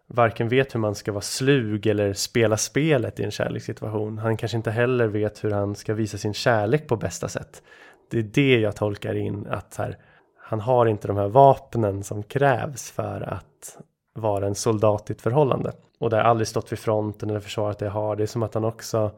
[0.07, 4.19] varken vet hur man ska vara slug eller spela spelet i en kärlekssituation.
[4.19, 7.63] Han kanske inte heller vet hur han ska visa sin kärlek på bästa sätt.
[8.11, 9.99] Det är det jag tolkar in att här,
[10.41, 13.79] han har inte de här vapnen som krävs för att
[14.19, 15.73] vara en soldat i ett förhållande.
[15.99, 18.17] Och det har aldrig stått vid fronten eller försvarat det jag har.
[18.17, 19.11] Det är som att han också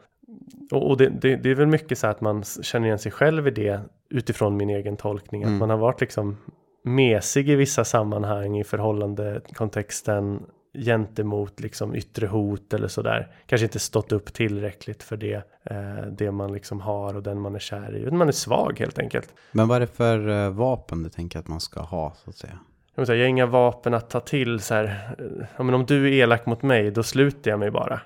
[0.71, 3.51] och, det, det, det är väl mycket så att man känner igen sig själv i
[3.51, 5.45] det utifrån min egen tolkning.
[5.45, 6.37] Att man har varit liksom
[6.85, 10.43] mesig i vissa sammanhang i förhållandekontexten
[10.75, 13.35] gentemot liksom yttre hot eller sådär.
[13.47, 15.35] Kanske inte stått upp tillräckligt för det,
[15.65, 18.11] eh, det man liksom har och den man är kär i.
[18.11, 19.35] Man är svag helt enkelt.
[19.53, 22.37] Men vad är det för eh, vapen du tänker att man ska ha så att
[22.37, 22.59] säga?
[22.95, 25.15] Jag, säga, jag har inga vapen att ta till så här.
[25.57, 28.01] Ja, men om du är elak mot mig, då sluter jag mig bara.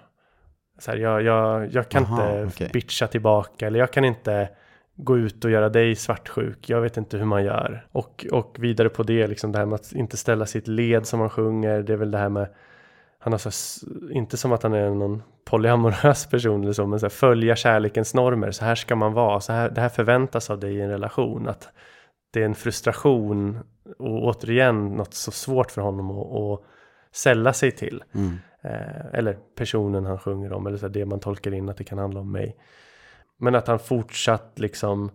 [0.78, 2.70] Så här, jag, jag, jag kan Aha, inte okej.
[2.72, 4.48] bitcha tillbaka eller jag kan inte
[4.96, 6.68] gå ut och göra dig svartsjuk.
[6.68, 7.86] Jag vet inte hur man gör.
[7.92, 11.18] Och, och vidare på det, liksom det här med att inte ställa sitt led som
[11.18, 11.82] man sjunger.
[11.82, 12.48] Det är väl det här med,
[13.18, 13.50] han har så,
[14.10, 18.14] inte som att han är någon polyamorös person eller så, men så här, följa kärlekens
[18.14, 18.50] normer.
[18.50, 19.40] Så här ska man vara.
[19.40, 21.48] Så här, det här förväntas av dig i en relation.
[21.48, 21.68] Att
[22.34, 23.58] det är en frustration
[23.98, 26.60] och återigen något så svårt för honom att, att
[27.12, 28.04] sälla sig till.
[28.62, 31.98] Eh, eller personen han sjunger om, eller så det man tolkar in att det kan
[31.98, 32.56] handla om mig.
[33.38, 35.10] Men att han fortsatt liksom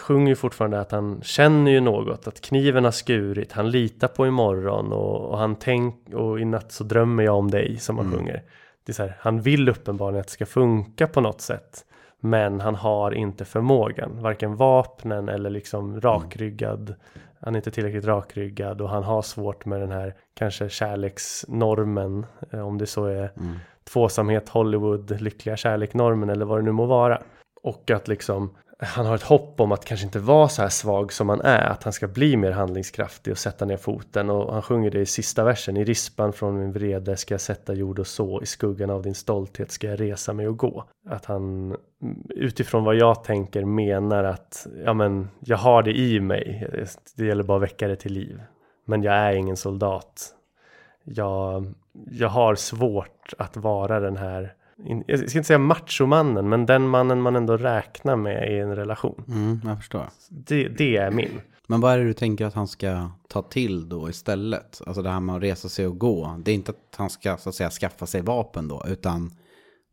[0.00, 4.26] sjunger ju fortfarande att han känner ju något, att kniven har skurit, han litar på
[4.26, 8.06] imorgon och, och han tänker och i natt så drömmer jag om dig som han
[8.06, 8.18] Mm.
[8.18, 8.42] sjunger.
[8.84, 11.84] Det är så här, han vill uppenbarligen att det ska funka på något sätt.
[12.20, 16.94] Men han har inte förmågan, varken vapnen eller liksom rakryggad.
[17.40, 22.60] Han är inte tillräckligt rakryggad och han har svårt med den här kanske kärleksnormen, eh,
[22.66, 23.56] om det så är Mm.
[23.92, 27.22] tvåsamhet, Hollywood, lyckliga kärleknormen eller vad det nu må vara.
[27.62, 31.12] Och att liksom han har ett hopp om att kanske inte vara så här svag
[31.12, 34.30] som han är, att han ska bli mer handlingskraftig och sätta ner foten.
[34.30, 37.74] Och han sjunger det i sista versen, i rispan från min vrede ska jag sätta
[37.74, 40.84] jord och så, i skuggan av din stolthet ska jag resa mig och gå.
[41.08, 41.76] Att han mm,
[42.28, 46.68] utifrån vad jag tänker menar att, ja men, jag har det i mig,
[47.16, 48.42] det gäller bara att väcka det till liv.
[48.84, 50.34] Men jag är ingen soldat.
[51.04, 51.74] Jag,
[52.10, 54.54] jag har svårt att vara den här
[55.06, 59.24] jag ska inte säga machomannen, men den mannen man ändå räknar med i en relation.
[59.28, 60.08] Mm, jag förstår.
[60.28, 61.40] Det, det är min.
[61.66, 64.82] Men vad är det du tänker att han ska ta till då istället?
[64.86, 66.36] Alltså det här med att resa sig och gå.
[66.38, 69.30] Det är inte att han ska så att säga skaffa sig vapen då, utan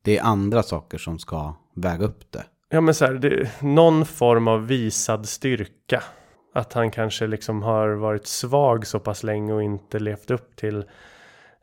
[0.02, 2.44] det är andra saker som ska väga upp det.
[2.70, 6.04] Ja men så här, det, någon form av visad styrka.
[6.54, 10.86] Att han kanske liksom har varit svag så pass länge och inte levt upp till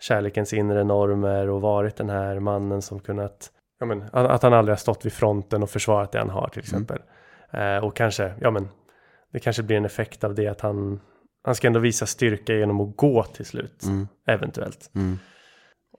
[0.01, 4.73] kärlekens inre normer och varit den här mannen som kunnat, ja men att han aldrig
[4.73, 6.99] har stått vid fronten och försvarat det han har till exempel.
[7.51, 8.69] Eh, och kanske, ja men
[9.33, 11.01] det kanske blir en effekt av det att han,
[11.45, 14.09] han ska ändå visa styrka genom att gå till slut, Mm.
[14.27, 14.91] eventuellt.
[14.95, 15.19] Mm.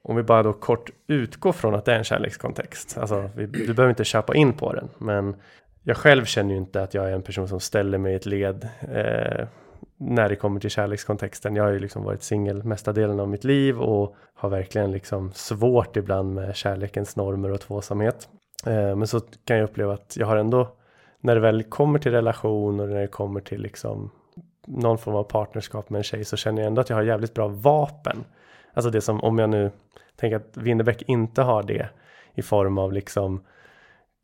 [0.04, 2.98] Om vi bara då kort utgår från att det är en kärlekskontext.
[2.98, 4.90] Alltså, vi, du behöver inte köpa in på den.
[4.98, 5.36] Men
[5.84, 8.26] jag själv känner ju inte att jag är en person som ställer mig i ett
[8.26, 9.48] led eh,
[9.98, 11.56] när det kommer till kärlekskontexten.
[11.56, 15.32] Jag har ju liksom varit singel mesta delen av mitt liv och har verkligen liksom
[15.34, 18.30] svårt ibland med kärlekens normer och tvåsamhet.
[18.66, 20.68] Eh, men så kan jag uppleva att jag har ändå,
[21.20, 24.12] när det väl kommer till relation och när det kommer till liksom
[24.68, 27.34] någon form av partnerskap med en tjej så känner jag ändå att jag har jävligt
[27.34, 28.24] bra vapen.
[28.74, 29.72] Alltså det som om jag nu
[30.16, 31.90] tänker att Winnerbäck inte har det
[32.34, 33.42] i form av liksom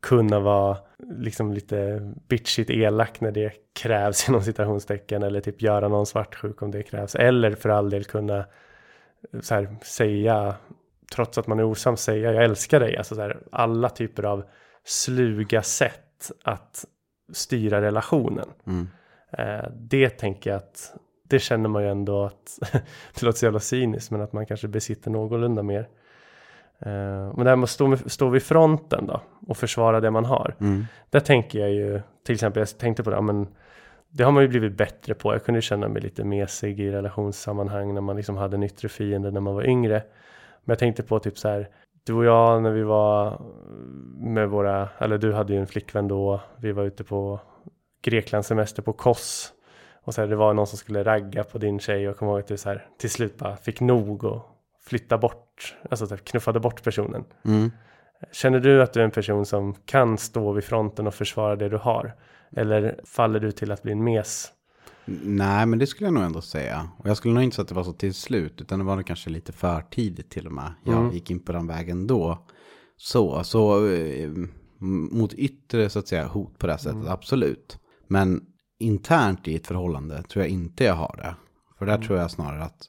[0.02, 6.06] kunna vara liksom lite bitchigt elak när det krävs inom citationstecken eller typ göra någon
[6.06, 8.44] svartsjuk om det krävs eller för all del kunna
[9.40, 10.54] så här, säga
[11.14, 14.44] trots att man är osams säga jag älskar dig alltså så här, alla typer av
[14.84, 16.84] sluga sätt att
[17.32, 18.48] styra relationen.
[18.66, 18.88] Mm.
[19.30, 20.94] Eh, det tänker jag att
[21.28, 22.58] det känner man ju ändå att
[23.14, 25.88] det låter så jävla cyniskt men att man kanske besitter någorlunda mer.
[26.86, 30.24] Eh, men det här med att stå, stå vid fronten då och försvara det man
[30.24, 30.54] har.
[30.60, 30.84] Mm.
[31.10, 33.46] Där tänker jag ju till exempel jag tänkte på det, men
[34.08, 35.32] det har man ju blivit bättre på.
[35.32, 39.30] Jag kunde känna mig lite mesig i relationssammanhang när man liksom hade en yttre fiende
[39.30, 40.02] när man var yngre.
[40.64, 41.68] Men jag tänkte på typ så här,
[42.04, 43.40] du och jag när vi var
[44.16, 47.40] med våra, eller du hade ju en flickvän då, vi var ute på
[48.02, 49.52] Grekland semester på Kos.
[50.04, 52.32] Och så här, det var någon som skulle ragga på din tjej och jag kommer
[52.32, 54.51] ihåg att du så här, till slut bara fick nog och
[54.84, 57.24] flytta bort, alltså så här, knuffade bort personen.
[57.44, 57.70] Mm.
[58.32, 61.68] Känner du att du är en person som kan stå vid fronten och försvara det
[61.68, 62.14] du har?
[62.56, 64.48] Eller faller du till att bli en mes?
[65.24, 66.88] Nej, men det skulle jag nog ändå säga.
[66.98, 68.96] Och jag skulle nog inte säga att det var så till slut, utan det var
[68.96, 70.72] nog kanske lite för tidigt till och med.
[70.84, 71.10] Jag Mm.
[71.12, 72.46] gick in på den vägen då.
[72.96, 74.30] Så, så eh,
[75.12, 77.78] mot yttre så att säga hot på det här sättet, absolut.
[78.08, 78.40] Men
[78.78, 81.34] internt i ett förhållande tror jag inte jag har det.
[81.78, 82.88] För där tror jag snarare att,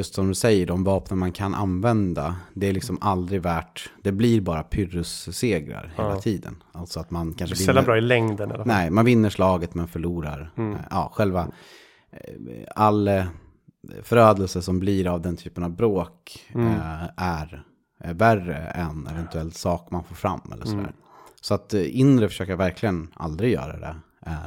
[0.00, 4.12] just som du säger, de vapen man kan använda, det är liksom aldrig värt, det
[4.12, 6.20] blir bara pyrrussegrar hela Ja.
[6.20, 6.62] tiden.
[6.72, 8.66] Alltså att man Det kanske är sällan bra i längden i alla fall.
[8.66, 10.52] Nej, man vinner slaget men förlorar.
[10.56, 10.72] Mm.
[10.74, 11.48] Eh, Ja, själva
[12.12, 13.24] eh, all eh,
[14.02, 16.74] förödelse som blir av den typen av bråk Mm.
[17.16, 17.64] är
[18.14, 20.78] värre än eventuell sak man får fram eller sådär.
[20.80, 20.92] Mm.
[21.40, 23.96] Så att inre försöker jag verkligen aldrig göra det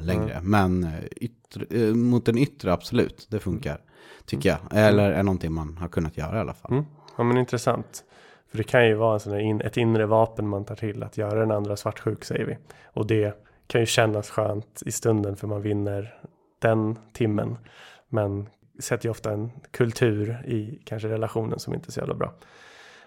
[0.01, 0.39] längre.
[0.43, 3.81] Men eh, yttre, mot den yttre absolut, det funkar.
[4.25, 4.59] Tycker jag.
[4.71, 6.71] Eller är någonting man har kunnat göra i alla fall.
[6.71, 6.85] Mm.
[7.17, 8.03] Ja men intressant.
[8.49, 11.17] För det kan ju vara en sån in, ett inre vapen man tar till att
[11.17, 12.57] göra den andra svartsjuk säger vi.
[12.85, 16.15] Och det kan ju kännas skönt i stunden för man vinner
[16.59, 17.57] den timmen.
[18.09, 22.33] Men sätter ju ofta en kultur i kanske relationen som inte är så jävla bra.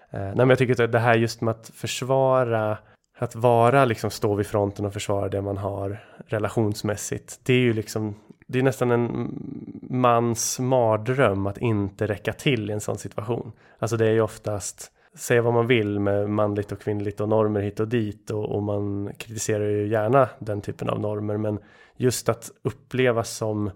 [0.09, 2.77] Eh, nej men jag tycker att det här just med att försvara
[3.17, 7.39] att vara liksom stå vid fronten och försvara det man har relationsmässigt.
[7.43, 8.15] Det är ju liksom
[8.47, 9.39] det är nästan en
[9.81, 13.51] mans mardröm att inte räcka till i en sån situation.
[13.79, 17.61] Alltså det är ju oftast, säga vad man vill med manligt och kvinnligt och normer
[17.61, 21.59] hit och dit och, och man kritiserar ju gärna den typen av normer men
[21.97, 23.71] just att uppleva som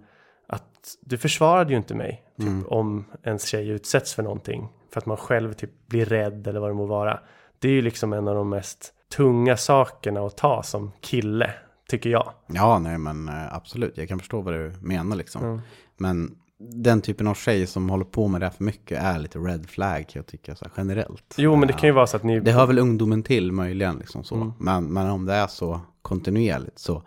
[0.47, 5.05] att du försvarade ju inte mig typ, om ens tjej utsätts för någonting för att
[5.05, 7.19] man själv typ blir rädd eller vad det må vara.
[7.59, 11.53] Det är ju liksom en av de mest tunga sakerna att ta som kille,
[11.91, 12.33] tycker jag.
[12.47, 13.97] Ja, nej men eh, absolut.
[13.97, 15.43] Jag kan förstå vad du menar liksom.
[15.43, 15.61] Mm.
[15.97, 19.39] Men den typen av tjej som håller på med det här för mycket är lite
[19.39, 21.35] red flag, jag tycker så här, generellt.
[21.37, 22.39] Jo, men det kan ju vara så att ni...
[22.39, 24.35] Det hör väl ungdomen till möjligen, liksom så.
[24.35, 24.53] Mm.
[24.57, 27.03] Men, men om det är så kontinuerligt så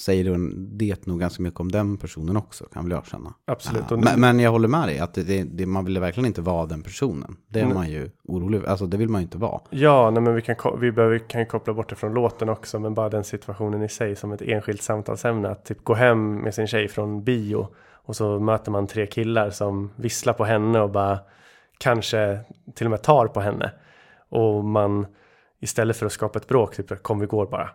[0.00, 3.34] säger det, det nog ganska mycket om den personen också, kan väl jag känna.
[3.44, 3.84] Absolut.
[3.90, 6.66] Ja, men, men jag håller med dig, att det, det, man vill verkligen inte vara
[6.66, 7.36] den personen.
[7.48, 7.74] Det är Nej.
[7.74, 9.60] man ju orolig Alltså det vill man ju inte vara.
[9.70, 12.78] Ja, nej, men vi, kan, vi behöver, kan ju koppla bort det från låten också,
[12.78, 15.48] men bara den situationen i sig som ett enskilt samtalsämne.
[15.48, 19.50] Att typ gå hem med sin tjej från bio och så möter man tre killar
[19.50, 21.18] som visslar på henne och bara
[21.78, 22.40] kanske
[22.74, 23.72] till och med tar på henne.
[24.28, 25.06] Och man
[25.60, 27.70] istället för att skapa ett bråk, typ kom vi går bara.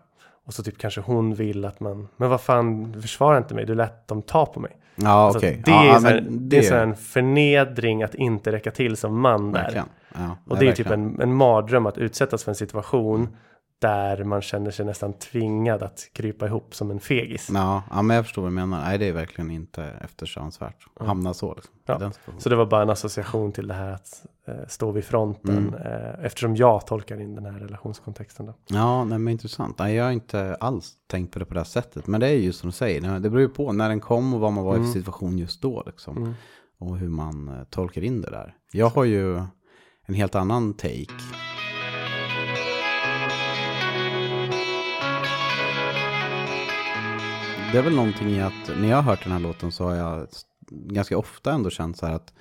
[0.45, 3.65] Och så typ kanske hon vill att man, men vad fan, du försvarar inte mig,
[3.65, 4.71] du lät dem ta på mig.
[4.95, 5.61] Ja, Alltså, okej.
[5.65, 9.19] Det, ja, är ja, här, men det är en förnedring att inte räcka till som
[9.19, 9.83] man där.
[10.15, 13.37] Ja, Och nej, det är typ en, en mardröm att utsättas för en situation
[13.83, 17.49] där man känner sig nästan tvingad att krypa ihop som en fegis.
[17.53, 18.81] Ja, ja, men jag förstår vad du menar.
[18.81, 20.85] Nej, det är verkligen inte eftersträvansvärt.
[20.99, 21.73] att Hamna så liksom.
[21.85, 22.11] Ja.
[22.37, 25.73] Så det var bara en association till det här att eh, stå vid fronten Mm.
[25.73, 28.45] eh, eftersom jag tolkar in den här relationskontexten.
[28.45, 28.53] Då.
[28.67, 29.79] Ja, nej, men intressant.
[29.79, 32.07] Nej, jag har inte alls tänkt på det på det här sättet.
[32.07, 34.39] Men det är ju som du säger, det beror ju på när den kom och
[34.39, 34.91] vad man var i Mm.
[34.93, 35.83] för situation just då.
[35.85, 36.17] Liksom.
[36.17, 36.33] Mm.
[36.79, 38.55] Och hur man eh, tolkar in det där.
[38.71, 39.37] Jag har ju
[40.05, 41.07] en helt annan take.
[47.73, 49.95] Det är väl någonting i att när jag har hört den här låten så har
[49.95, 50.27] jag
[50.69, 52.33] ganska ofta ändå känt så här att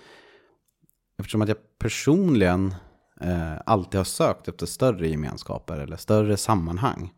[1.18, 2.74] eftersom att jag personligen
[3.20, 7.12] eh, alltid har sökt efter större gemenskaper eller större sammanhang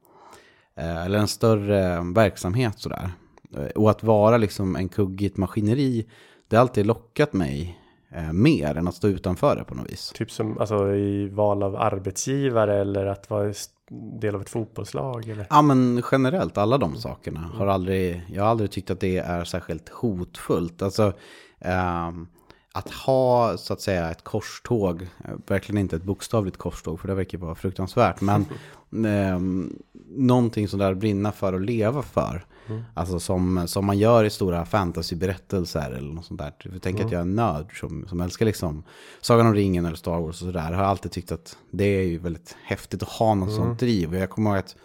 [0.77, 3.11] eh, eller en större mm, verksamhet sådär.
[3.57, 6.07] Eh, och att vara liksom en kugg i ett maskineri,
[6.49, 7.79] det har alltid lockat mig
[8.15, 10.13] eh, mer än att stå utanför det på något vis.
[10.15, 15.29] Typ som alltså, i val av arbetsgivare eller att vara st- del av ett fotbollslag.
[15.29, 15.47] Eller?
[15.51, 19.45] Ja men generellt, alla de sakerna har aldrig, jag har aldrig tyckt att det är
[19.45, 20.83] särskilt hotfullt.
[20.83, 21.13] Alltså
[21.61, 22.27] ehm,
[22.73, 27.15] att ha så att säga ett korståg, eh, verkligen inte ett bokstavligt korståg för det
[27.15, 28.47] verkar vara fruktansvärt, men
[29.07, 29.79] ehm,
[30.09, 32.47] någonting som där brinna för och leva för.
[32.95, 36.53] Alltså som, som man gör i stora fantasyberättelser eller något sånt där.
[36.61, 38.83] För tänk att jag är en nörd som, som älskar liksom
[39.21, 40.71] Sagan om ringen eller Star Wars och sådär.
[40.71, 44.11] Jag har alltid tyckt att det är ju väldigt häftigt att ha något sånt driv.
[44.11, 44.77] Och jag kommer ihåg att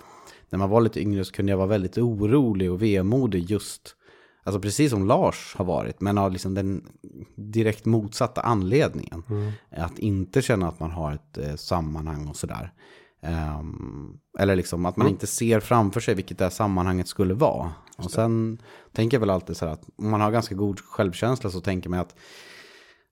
[0.49, 3.95] när man var lite yngre så kunde jag vara väldigt orolig och vemodig just
[4.43, 6.83] Alltså precis som Lars har varit, men av liksom den
[7.35, 9.23] direkt motsatta anledningen.
[9.71, 12.71] Att inte känna att man har ett eh, sammanhang och sådär.
[13.21, 17.71] Ehm, eller liksom att man inte ser framför sig vilket det här sammanhanget skulle vara.
[17.97, 18.61] Och sen
[18.93, 21.89] tänker jag väl alltid så här att om man har ganska god självkänsla så tänker
[21.89, 22.15] man att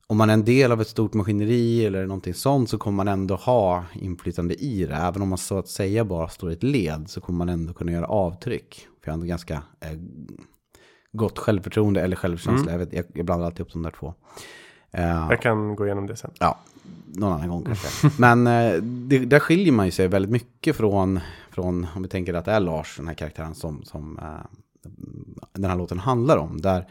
[0.08, 3.08] om man är en del av ett stort maskineri eller någonting sånt så kommer man
[3.08, 4.96] ändå ha inflytande i det.
[4.96, 7.74] Även om man så att säga bara står i ett led så kommer man ändå
[7.74, 8.88] kunna göra avtryck.
[9.04, 9.92] För jag har ändå ganska eh,
[11.12, 12.72] gott självförtroende eller självkänsla.
[12.72, 14.14] Jag, vet, jag, jag blandar alltid upp de där två.
[14.92, 16.32] Eh, Jag kan gå igenom det sen.
[16.40, 16.60] Ja,
[17.06, 18.10] någon annan gång kanske.
[18.18, 21.20] Men eh, det, där skiljer man ju sig väldigt mycket från,
[21.52, 24.60] från, om vi tänker att det är Lars, den här karaktären som, som eh,
[25.54, 26.62] den här låten handlar om.
[26.62, 26.88] Där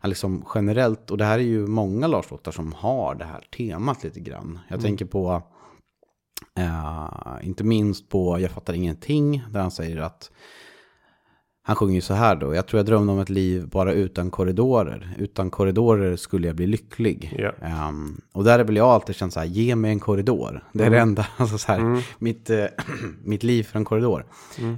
[0.00, 4.04] han liksom generellt, och det här är ju många Lars-låtar som har det här temat
[4.04, 4.58] lite grann.
[4.68, 5.42] Jag tänker på,
[6.54, 7.08] eh,
[7.42, 10.30] inte minst på Jag fattar ingenting, där han säger att
[11.68, 12.54] han sjunger ju så här då.
[12.54, 15.14] Jag tror jag drömde om ett liv bara utan korridorer.
[15.18, 17.34] Utan korridorer skulle jag bli lycklig.
[17.38, 17.52] Ja.
[17.66, 20.64] Ehm, och där väl jag alltid känt så här, ge mig en korridor.
[20.72, 22.64] Det är det enda, alltså så här, mitt, eh,
[23.24, 24.26] mitt liv för en korridor.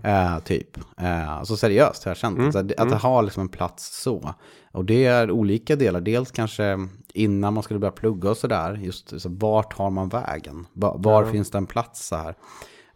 [0.05, 0.79] Eh, typ.
[0.79, 2.41] Uh, så seriöst har jag känt.
[2.41, 4.35] Alltså, att, att ha liksom en plats så.
[4.73, 6.01] Och det är olika delar.
[6.01, 8.75] Dels kanske innan man skulle börja plugga och sådär.
[8.83, 10.67] Just så, vart har man vägen?
[10.73, 12.35] Var, var finns det en plats så här?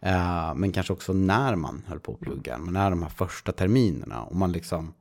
[0.05, 2.57] Eh, men kanske också när man höll på att plugga.
[2.57, 4.23] Men när de här första terminerna.
[4.23, 4.93] Och man liksom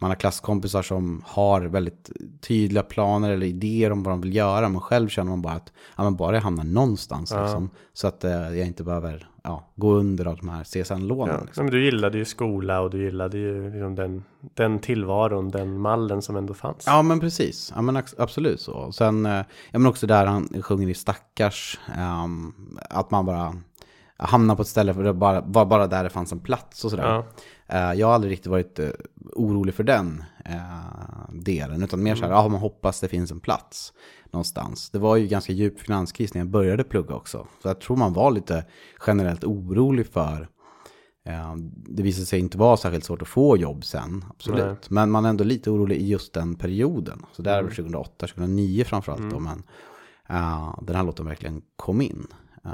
[0.00, 2.10] man har klasskompisar som har väldigt
[2.40, 4.68] tydliga planer eller idéer om vad de vill göra.
[4.68, 7.34] Men själv känner man bara att ja, men bara jag hamnar någonstans.
[7.42, 11.34] Liksom, så att eh, jag inte behöver ja, gå under av de här CSN-lånen.
[11.38, 11.44] Ja.
[11.44, 11.64] Liksom.
[11.64, 14.24] Men du gillade ju skola och du gillade ju liksom den,
[14.54, 16.84] den tillvaron, den mallen som ändå fanns.
[16.86, 18.92] Ja men precis, ja, men absolut så.
[18.92, 22.52] Sen, eh, ja, men också där han sjunger i Stackars, ehm,
[22.90, 23.54] att man bara
[24.20, 26.90] hamnar på ett ställe för det bara, var bara där det fanns en plats och
[26.90, 27.04] sådär.
[27.04, 27.24] Ja.
[27.66, 28.88] Eh, jag har aldrig riktigt varit eh,
[29.32, 33.40] orolig för den eh, delen, utan mer så här, ja man hoppas det finns en
[33.40, 33.92] plats
[34.30, 34.90] någonstans.
[34.90, 37.46] Det var ju ganska djup finanskris när jag började plugga också.
[37.62, 38.64] Så jag tror man var lite
[39.06, 40.48] generellt orolig för
[41.88, 44.64] Det visade sig inte vara särskilt svårt att få jobb sen, absolut.
[44.64, 44.76] Nej.
[44.88, 47.26] Men man är ändå lite orolig i just den perioden.
[47.32, 49.62] Så där var 2008, 2009 framförallt då, men
[50.86, 52.26] den här låten verkligen kom in.
[52.64, 52.72] Eh,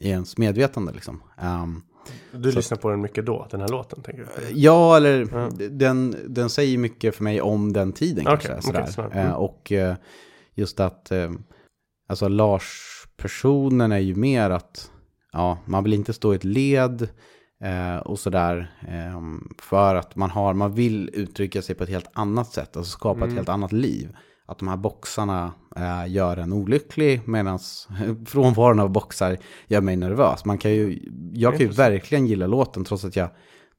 [0.00, 1.22] i ens medvetande liksom.
[1.38, 1.82] Ehm,
[2.32, 4.50] Du Så- lyssnar på den mycket då, den här låten tänker du?
[4.60, 5.48] Ja, eller Ja.
[5.70, 8.52] den, den säger mycket för mig om den tiden Okej, kanske.
[8.52, 8.86] okej, sådär.
[8.92, 9.12] smart.
[9.14, 9.26] Mm.
[9.26, 9.96] Eh, och eh,
[10.54, 11.30] just att, eh,
[12.08, 14.90] alltså Lars-personen är ju mer att,
[15.32, 17.08] ja, man vill inte stå i ett led
[17.64, 18.74] eh, och sådär.
[18.88, 19.20] Eh,
[19.58, 23.16] för att man har, man vill uttrycka sig på ett helt annat sätt, alltså skapa
[23.20, 23.28] Mm.
[23.28, 24.16] ett helt annat liv.
[24.46, 27.58] Att de här boxarna eh, gör en olycklig medan
[28.26, 30.44] frånvaron av boxar gör mig nervös.
[30.44, 33.28] Man kan ju, jag kan ju verkligen gilla låten trots att jag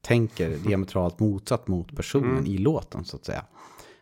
[0.00, 2.46] tänker diametralt motsatt mot personen Mm.
[2.46, 3.44] i låten så att säga.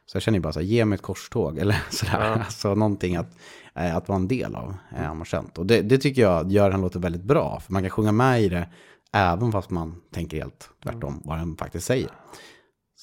[0.06, 2.20] Så jag känner ju bara så här, ge mig ett korståg eller sådär.
[2.20, 2.44] Ja.
[2.44, 3.36] Alltså någonting att,
[3.74, 5.58] eh, att vara en del av eh, har man känt.
[5.58, 7.60] Och det, det tycker jag gör den låten väldigt bra.
[7.60, 8.68] För man kan sjunga med i det
[9.12, 12.10] även fast man tänker helt tvärtom vad den faktiskt säger.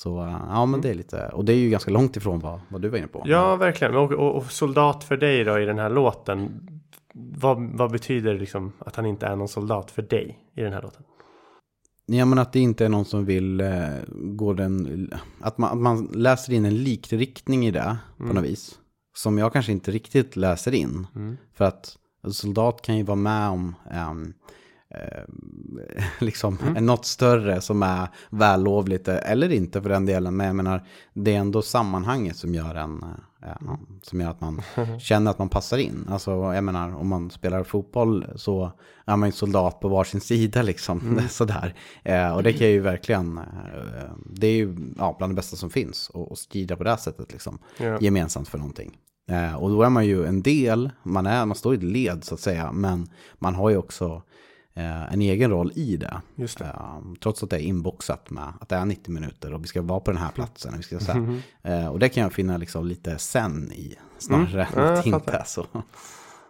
[0.04, 2.60] Så eh, ja, men det är lite, och det är ju ganska långt ifrån vad,
[2.70, 3.24] vad du var inne på.
[3.26, 3.96] Ja, verkligen.
[3.96, 6.68] Och, och, och soldat för dig då i den här låten.
[7.14, 10.82] Vad, vad betyder liksom att han inte är någon soldat för dig i den här
[10.82, 11.04] låten?
[12.06, 15.10] Ja, men att det inte är någon som vill eh, gå den...
[15.40, 18.80] Att man, att man läser in en likriktning i det på något vis.
[19.14, 21.08] Som jag kanske inte riktigt läser in.
[21.54, 21.98] För att
[22.32, 24.34] soldat kan ju vara med om ehm,
[24.96, 30.36] eh, liksom något större som är vällovligt eller inte för den delen.
[30.36, 33.06] Men jag menar, det är ändå sammanhanget som gör en...
[33.44, 33.72] eh,
[34.02, 34.62] som gör att man
[35.00, 36.08] känner att man passar in.
[36.10, 38.72] Alltså, jag menar, om man spelar fotboll så
[39.06, 41.20] är man ju soldat på varsin sida liksom.
[41.30, 41.76] Sådär.
[42.04, 45.70] Eh, och det kan ju verkligen, eh, det är ju ja, bland det bästa som
[45.70, 46.12] finns.
[46.14, 47.60] att- strida på det här sättet liksom.
[47.78, 47.98] Ja.
[48.02, 48.98] Gemensamt för någonting.
[49.30, 52.24] Eh, och då är man ju en del, man, är, man står i ett led
[52.24, 52.72] så att säga.
[52.72, 54.22] Men man har ju också
[54.74, 56.22] en egen roll i det.
[56.36, 56.66] Just det.
[56.66, 59.82] Eh, trots att det är inboxat med att det är 90 minuter och vi ska
[59.82, 60.74] vara på den här platsen.
[60.74, 61.42] och Vi ska, så här.
[61.64, 64.86] Eh, och det kan jag finna liksom lite sen i, snarare Mm.
[64.86, 65.40] Ja, än att inte fattar.
[65.40, 65.66] är så.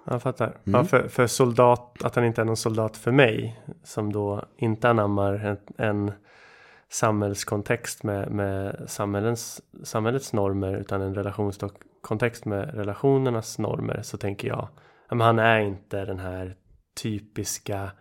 [0.06, 0.58] Jag fattar.
[0.66, 0.80] Mm.
[0.80, 3.60] Ja, för, för soldat, att han inte är någon soldat för mig.
[3.84, 6.12] Som då inte anammar en, en
[6.92, 10.78] samhällskontext med, med samhällens, samhällets normer.
[10.78, 14.02] Utan en relationskontext med relationernas normer.
[14.04, 14.68] Så tänker jag,
[15.10, 16.56] ja, men han är inte den här
[17.02, 17.92] typiska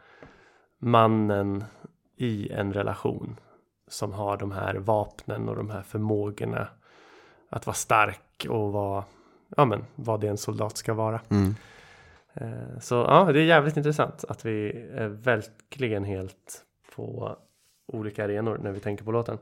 [0.81, 1.64] mannen
[2.16, 3.37] i en relation.
[3.89, 6.68] Som har de här vapnen och de här förmågorna.
[7.49, 9.05] Att vara stark och vara,
[9.57, 11.20] ja men vad det en soldat ska vara.
[11.28, 11.55] Mm.
[12.35, 16.64] Eh, Så ja, det är jävligt intressant att vi är verkligen helt
[16.95, 17.37] på
[17.87, 19.39] olika arenor när vi tänker på låten.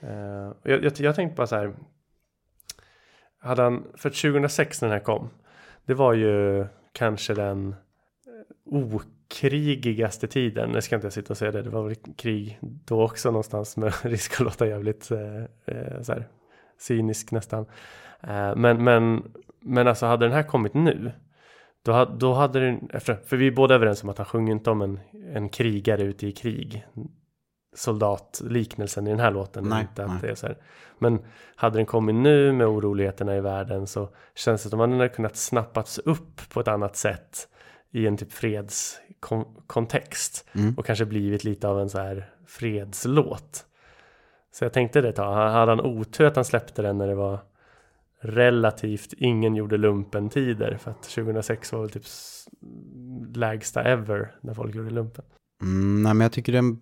[0.00, 1.74] Eh, Jag, jag, jag tänkte bara så här.
[3.38, 5.30] Hade han, för 2006 när den här kom.
[5.84, 7.74] Det var ju kanske den eh,
[9.32, 10.70] okrigigaste tiden.
[10.70, 11.62] Nu ska inte jag sitta och säga det.
[11.62, 13.76] Det var väl krig då också någonstans.
[13.76, 16.28] Med risk att låta jävligt eh, eh, så här,
[16.80, 17.66] cynisk nästan.
[18.20, 19.22] Eh, men, men,
[19.60, 21.12] men alltså hade den här kommit nu.
[21.84, 24.82] Då, då hade den, för vi är båda överens om att han sjunger inte om
[24.82, 25.00] en,
[25.34, 26.86] en krigare ute i krig.
[27.74, 29.64] Soldatliknelsen i den här låten.
[29.64, 30.18] Nej, inte att nej.
[30.22, 30.56] det är så här.
[30.98, 31.18] Men
[31.56, 35.08] hade den kommit nu med oroligheterna i världen så känns det som att den hade
[35.08, 37.48] kunnat snappats upp på ett annat sätt
[37.92, 40.48] i en typ fredskontext.
[40.52, 40.74] Mm.
[40.76, 43.66] Och kanske blivit lite av en så här fredslåt.
[44.52, 45.34] Så jag tänkte det ett tag.
[45.34, 47.38] Hade han otur att han släppte den när det var
[48.20, 52.04] relativt ingen gjorde lumpen tider för att 2006 var väl typ
[53.34, 55.24] lägsta ever när folk gjorde lumpen.
[55.62, 56.80] Mm, nej, men jag tycker den...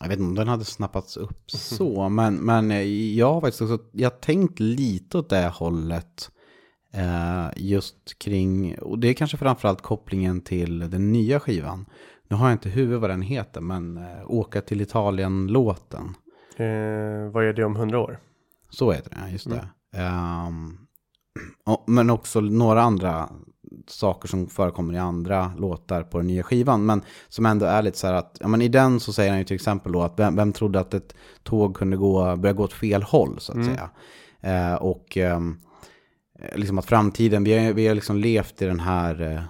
[0.00, 2.70] Jag vet inte om den hade snappats upp så, men, men
[3.16, 6.30] jag har faktiskt också jag har tänkt lite åt det hållet.
[6.92, 11.86] Eh, just kring, och det är kanske framförallt kopplingen till den nya skivan.
[12.28, 16.14] Nu har jag inte huvud vad den heter, men eh, Åka till Italien-låten.
[16.56, 18.18] Eh, vad är det om hundra år?
[18.70, 19.68] Så heter det, just det.
[19.92, 20.78] Ehm,
[21.64, 23.28] och, men också några andra
[23.86, 26.86] saker som förekommer i andra låtar på den nya skivan.
[26.86, 29.38] Men som ändå är lite så här att, ja men i den så säger han
[29.38, 32.64] ju till exempel då att vem, vem trodde att ett tåg kunde gå, börja gå
[32.64, 33.90] åt fel håll så att säga.
[34.40, 35.58] Eh, och ehm,
[36.54, 39.42] liksom att framtiden, vi har, vi har liksom levt i den här eh,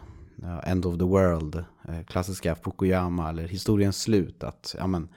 [0.43, 4.45] ja, end of the world, eh, klassiska Fukuyama eller historiens slut.
[4.45, 5.09] Att, ja men,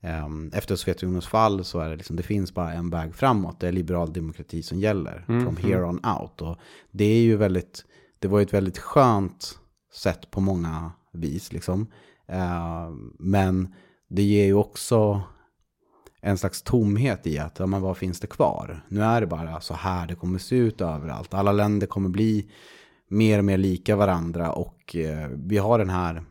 [0.00, 3.68] ehm, efter Sovjetunionens fall så är det liksom, det finns bara en väg framåt, det
[3.68, 6.42] är liberal demokrati som gäller, from here on out.
[6.42, 6.56] Och
[6.90, 7.84] det är ju väldigt,
[8.18, 9.58] det var ju ett väldigt skönt
[9.94, 11.86] sätt på många vis liksom.
[12.26, 13.74] Eh, men
[14.08, 15.22] det ger ju också
[16.20, 18.84] en slags tomhet i att, ja men vad finns det kvar?
[18.88, 21.34] Nu är det bara så här det kommer se ut överallt.
[21.34, 22.46] Alla länder kommer bli
[23.08, 26.22] mer och mer lika varandra och eh, vi har den här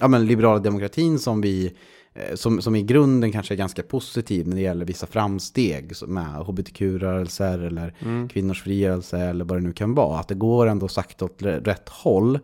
[0.00, 1.72] ja, men liberala demokratin som vi
[2.14, 6.14] eh, som, som i grunden kanske är ganska positiv när det gäller vissa framsteg som
[6.14, 7.94] med hbtq-rörelser eller
[8.28, 10.18] kvinnors frigörelse eller vad det nu kan vara.
[10.18, 12.38] Att det går ändå sakta åt rätt håll.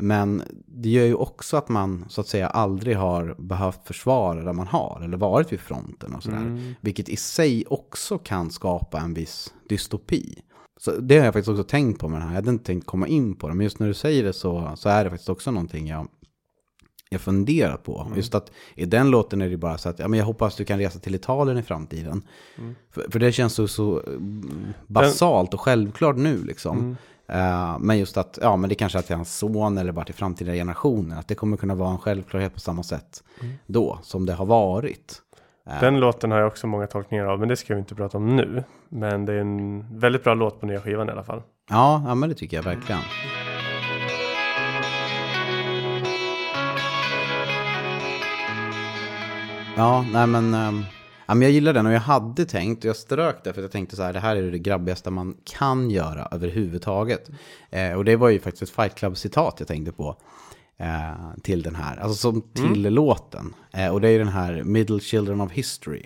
[0.00, 4.52] Men det gör ju också att man så att säga aldrig har behövt försvara där
[4.52, 6.74] man har eller varit vid fronten och sådär.
[6.80, 10.42] Vilket i sig också kan skapa en viss dystopi.
[10.80, 12.34] Så det har jag faktiskt också tänkt på med den här.
[12.34, 14.72] Jag hade inte tänkt komma in på det, men just när du säger det så,
[14.76, 16.08] så är det faktiskt också någonting jag,
[17.10, 18.12] jag funderar på.
[18.16, 20.64] Just att i den låten är det bara så att ja, men jag hoppas du
[20.64, 22.22] kan resa till Italien i framtiden.
[22.90, 26.96] För, för det känns så, så mm, basalt och självklart nu liksom.
[27.28, 30.14] Eh, men just att, ja men det kanske är till hans son eller bara till
[30.14, 31.18] framtida generationer.
[31.18, 33.22] Att det kommer kunna vara en självklarhet på samma sätt
[33.66, 35.22] då som det har varit.
[35.80, 38.36] Den låten har jag också många tolkningar av, men det ska vi inte prata om
[38.36, 38.64] nu.
[38.88, 41.42] Men det är en väldigt bra låt på nya skivan i alla fall.
[41.70, 43.00] Ja, ja men det tycker jag verkligen.
[49.76, 50.84] Ja, nej men, ehm,
[51.28, 53.70] ja, men jag gillar den och jag hade tänkt, och jag strök det för jag
[53.70, 57.30] tänkte så här, det här är det grabbigaste man kan göra överhuvudtaget.
[57.70, 60.16] Eh, och det var ju faktiskt ett Fight Club-citat jag tänkte på
[60.78, 63.54] eh, till den här, alltså som till låten.
[63.72, 66.04] Eh, och det är ju den här Middle Children of History,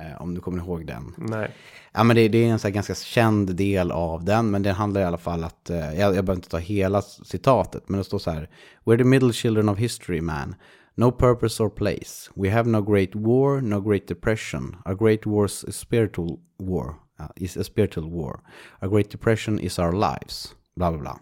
[0.00, 1.14] eh, om du kommer ihåg den.
[1.16, 1.50] Nej.
[1.92, 5.00] Ja, men det, det är en så ganska känd del av den, men det handlar
[5.00, 8.18] i alla fall att, eh, jag, jag behöver inte ta hela citatet, men det står
[8.18, 8.48] så här,
[8.84, 10.54] We're the middle children of history, man.
[11.00, 12.30] No purpose or place.
[12.36, 14.76] We have no great war, no great depression.
[14.86, 16.94] Our great wars is spiritual war.
[17.20, 18.40] uh, is a spiritual war.
[18.82, 20.54] Our great depression is our lives.
[20.76, 21.18] Bla, bla, bla.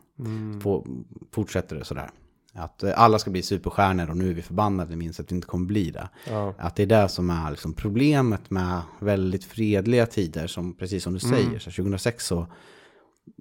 [0.62, 0.86] Få-
[1.34, 2.10] Fortsätter det sådär.
[2.54, 5.46] Att eh, alla ska bli superstjärnor och nu är vi förbannade, minns att vi inte
[5.46, 6.08] kommer bli det.
[6.30, 6.54] Ja.
[6.58, 11.12] Att det är det som är liksom problemet med väldigt fredliga tider, som precis som
[11.12, 11.58] du säger.
[11.58, 12.46] Så 2006 så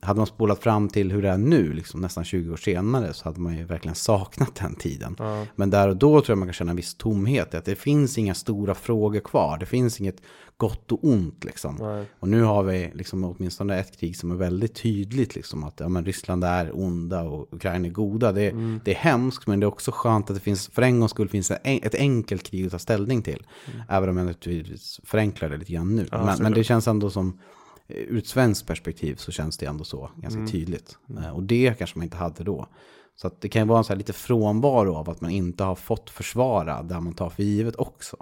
[0.02, 3.26] hade man spolat fram till hur det är nu, liksom nästan 20 år senare, så
[3.26, 5.16] hade man ju verkligen saknat den tiden.
[5.56, 8.18] Men där och då tror jag man kan känna en viss tomhet, att det finns
[8.18, 10.22] inga stora frågor kvar, det finns inget
[10.58, 12.06] gott och ont liksom.
[12.20, 15.90] Och nu har vi liksom åtminstone ett krig som är väldigt tydligt, liksom att ja,
[15.90, 18.32] men Ryssland är onda och Ukraina är goda.
[18.32, 18.52] Det,
[18.86, 21.30] det är hemskt, men det är också skönt att det finns, för en gångs skull
[21.30, 23.46] finns det en, ett enkelt krig att ta ställning till.
[23.90, 26.08] Även om jag naturligtvis förenklar det lite grann nu.
[26.12, 27.40] men, men det känns ändå som,
[27.88, 30.98] ur ett svenskt perspektiv så känns det ändå så ganska tydligt.
[31.18, 32.68] Eh, Och det kanske man inte hade då.
[33.16, 36.10] Så det kan ju vara en så lite frånvaro av att man inte har fått
[36.10, 38.18] försvara där man tar för givet också.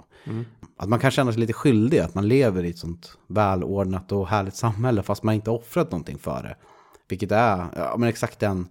[0.76, 4.28] Att man kan känna sig lite skyldig, att man lever i ett sånt välordnat och
[4.28, 6.56] härligt samhälle fast man inte har offrat någonting för det.
[7.08, 8.68] Vilket är, ja men exakt den,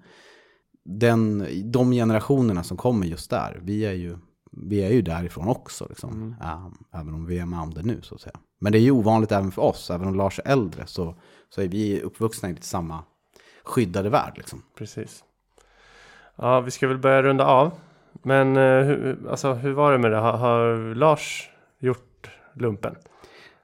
[0.85, 3.59] den, de generationerna som kommer just där.
[3.63, 4.17] Vi är ju,
[4.57, 6.35] vi är ju därifrån också, liksom.
[6.39, 8.39] Ja, även om vi är med om det nu, så att säga.
[8.59, 11.15] Men det är ju ovanligt även för oss, även om Lars är äldre, så,
[11.49, 13.03] så är vi uppvuxna i lite samma
[13.63, 14.61] skyddade värld, liksom.
[14.77, 15.23] Precis.
[16.35, 17.71] Ja, vi ska väl börja runda av.
[18.23, 20.17] Men eh, hur, alltså, hur var det med det?
[20.17, 21.49] Har, har Lars
[21.79, 22.95] gjort lumpen?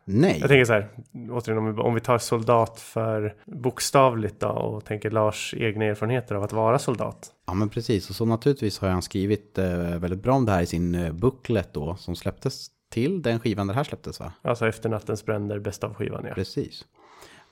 [0.06, 0.38] Nej.
[0.40, 0.88] Jag tänker så här,
[1.30, 6.36] återigen om vi, om vi tar soldat för bokstavligt då och tänker Lars egna erfarenheter
[6.36, 7.32] av att vara soldat.
[7.48, 10.62] Ja men precis, och så naturligtvis har han skrivit eh, väldigt bra om det här
[10.62, 14.34] i sin eh, booklet då, som släpptes till den skivan där det här släpptes va?
[14.42, 16.34] Alltså efter nattens bränder, bäst av skivan ja.
[16.34, 16.86] Precis.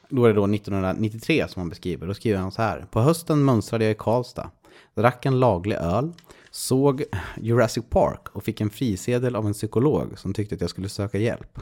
[0.09, 2.07] Då är det då 1993 som han beskriver.
[2.07, 2.85] Då skriver han så här.
[2.91, 4.51] På hösten mönstrade jag i Karlstad.
[4.95, 6.13] Drack en laglig öl.
[6.51, 7.03] Såg
[7.37, 11.17] Jurassic Park och fick en frisedel av en psykolog som tyckte att jag skulle söka
[11.17, 11.59] hjälp.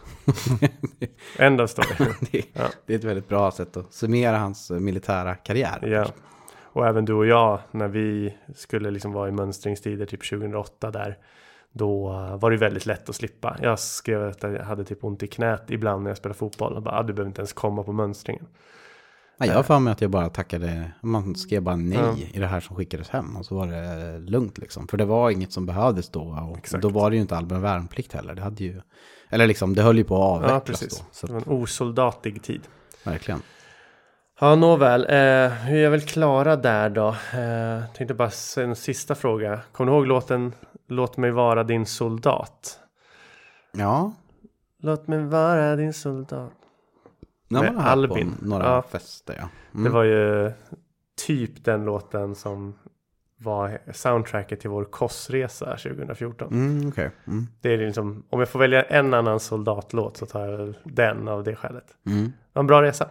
[1.40, 2.12] End of story.
[2.32, 2.64] det, Ja.
[2.86, 5.80] det är ett väldigt bra sätt att summera hans eh, militära karriär.
[5.88, 6.06] ja.
[6.64, 11.18] Och även du och jag, när vi skulle liksom vara i mönstringstider, typ 2008 där,
[11.72, 12.08] då
[12.42, 13.58] var det väldigt lätt att slippa.
[13.62, 16.74] Jag skrev att jag hade typ ont i knät ibland när jag spelade fotboll.
[16.76, 18.48] Och bara, ah, du behöver inte ens komma på mönstringen.
[19.40, 22.16] Nej, jag har för mig att jag bara tackade, man skrev bara nej Ja.
[22.34, 24.88] i det här som skickades hem och så var det lugnt liksom.
[24.88, 26.22] För det var inget som behövdes då
[26.52, 26.82] och Exakt.
[26.82, 28.36] då var det ju inte allmän värnplikt heller.
[28.36, 28.82] Det hade ju,
[29.30, 31.00] eller liksom det höll ju på att avvecklas Ja, precis.
[31.00, 31.06] då.
[31.12, 32.62] Så Det var en osoldatig tid.
[33.04, 33.42] verkligen.
[34.40, 35.02] Ja, nåväl.
[35.02, 37.08] Eh, hur är jag väl klara där då?
[37.08, 38.32] Eh, tänkte bara
[38.64, 39.60] en sista fråga.
[39.72, 40.54] Kommer du ihåg låten
[40.90, 42.80] Låt mig vara din soldat?
[43.78, 44.14] Ja,
[44.82, 46.52] Låt mig vara din soldat.
[47.48, 48.36] När Med Albin.
[48.42, 48.82] några Ja.
[48.82, 49.50] fester ja.
[49.72, 49.92] Det Mm.
[49.92, 50.52] var ju
[51.28, 52.74] typ den låten som
[53.40, 56.48] var soundtracket till vår kossresa 2014.
[56.54, 57.12] Mm, okej.
[57.28, 57.48] Mm.
[57.62, 61.44] Det är liksom, om jag får välja en annan soldatlåt så tar jag den av
[61.44, 61.86] det skälet.
[62.06, 62.24] Mm.
[62.26, 63.10] Det var en bra resa.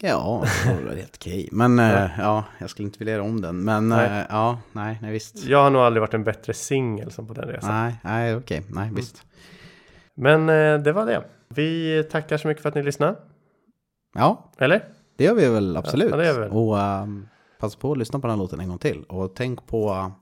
[0.00, 1.48] Ja, det var helt okej.
[1.52, 2.08] Men ja.
[2.18, 3.56] ja, jag skulle inte vilja göra om den.
[3.64, 4.08] Men Nej.
[4.10, 4.26] nej.
[4.28, 5.44] ja, nej, nej visst.
[5.44, 7.70] Jag har nog aldrig varit en bättre singel som på den resan.
[7.70, 9.22] Nej, nej, okej, nej visst.
[10.14, 11.24] Men eh, det var det.
[11.48, 13.16] Vi tackar så mycket för att ni lyssnade.
[14.14, 14.84] Ja, Eller?
[15.16, 16.10] det gör vi väl absolut.
[16.10, 16.50] Ja, det gör vi väl.
[16.50, 17.28] Och ehm,
[17.58, 19.04] passa på att lyssna på den här låten en gång till.
[19.04, 20.12] Och tänk på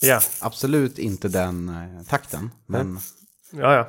[0.00, 2.50] Ja, absolut inte den eh, takten.
[2.66, 2.98] Men
[3.50, 3.88] ja, ja.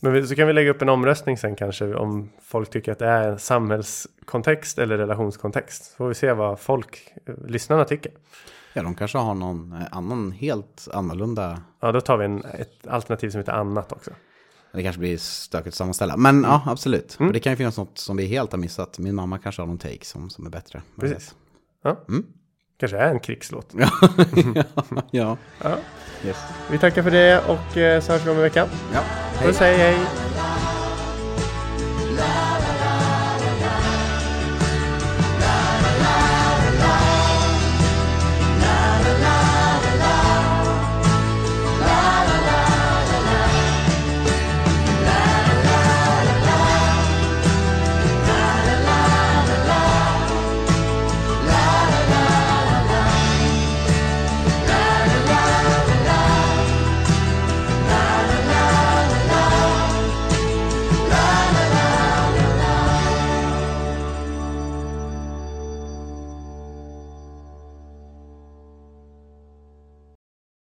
[0.00, 2.98] Men vi, så kan vi lägga upp en omröstning sen kanske om folk tycker att
[2.98, 5.84] det är samhällskontext eller relationskontext.
[5.84, 8.12] Så får vi se vad folk, eh, lyssnarna tycker.
[8.72, 11.62] Ja, de kanske har någon eh, annan helt annorlunda.
[11.80, 14.10] Ja, då tar vi en, ett alternativ som heter annat också.
[14.72, 16.16] Det kanske blir stökigt att sammanställa.
[16.16, 17.12] Men ja, absolut.
[17.12, 18.98] För det kan ju finnas något som vi helt har missat.
[18.98, 20.82] Min mamma kanske har någon take som, som är bättre.
[21.00, 21.34] Precis.
[21.84, 22.00] Ja.
[22.80, 23.70] Kanske är en krigslåt.
[23.78, 23.90] ja.
[25.10, 25.36] ja.
[25.62, 25.76] Ja.
[26.26, 26.36] Yes.
[26.70, 28.68] Vi tackar för det och eh, så hörs vi om en vecka.
[28.94, 29.00] ja.
[29.42, 30.31] Puss, hej hej!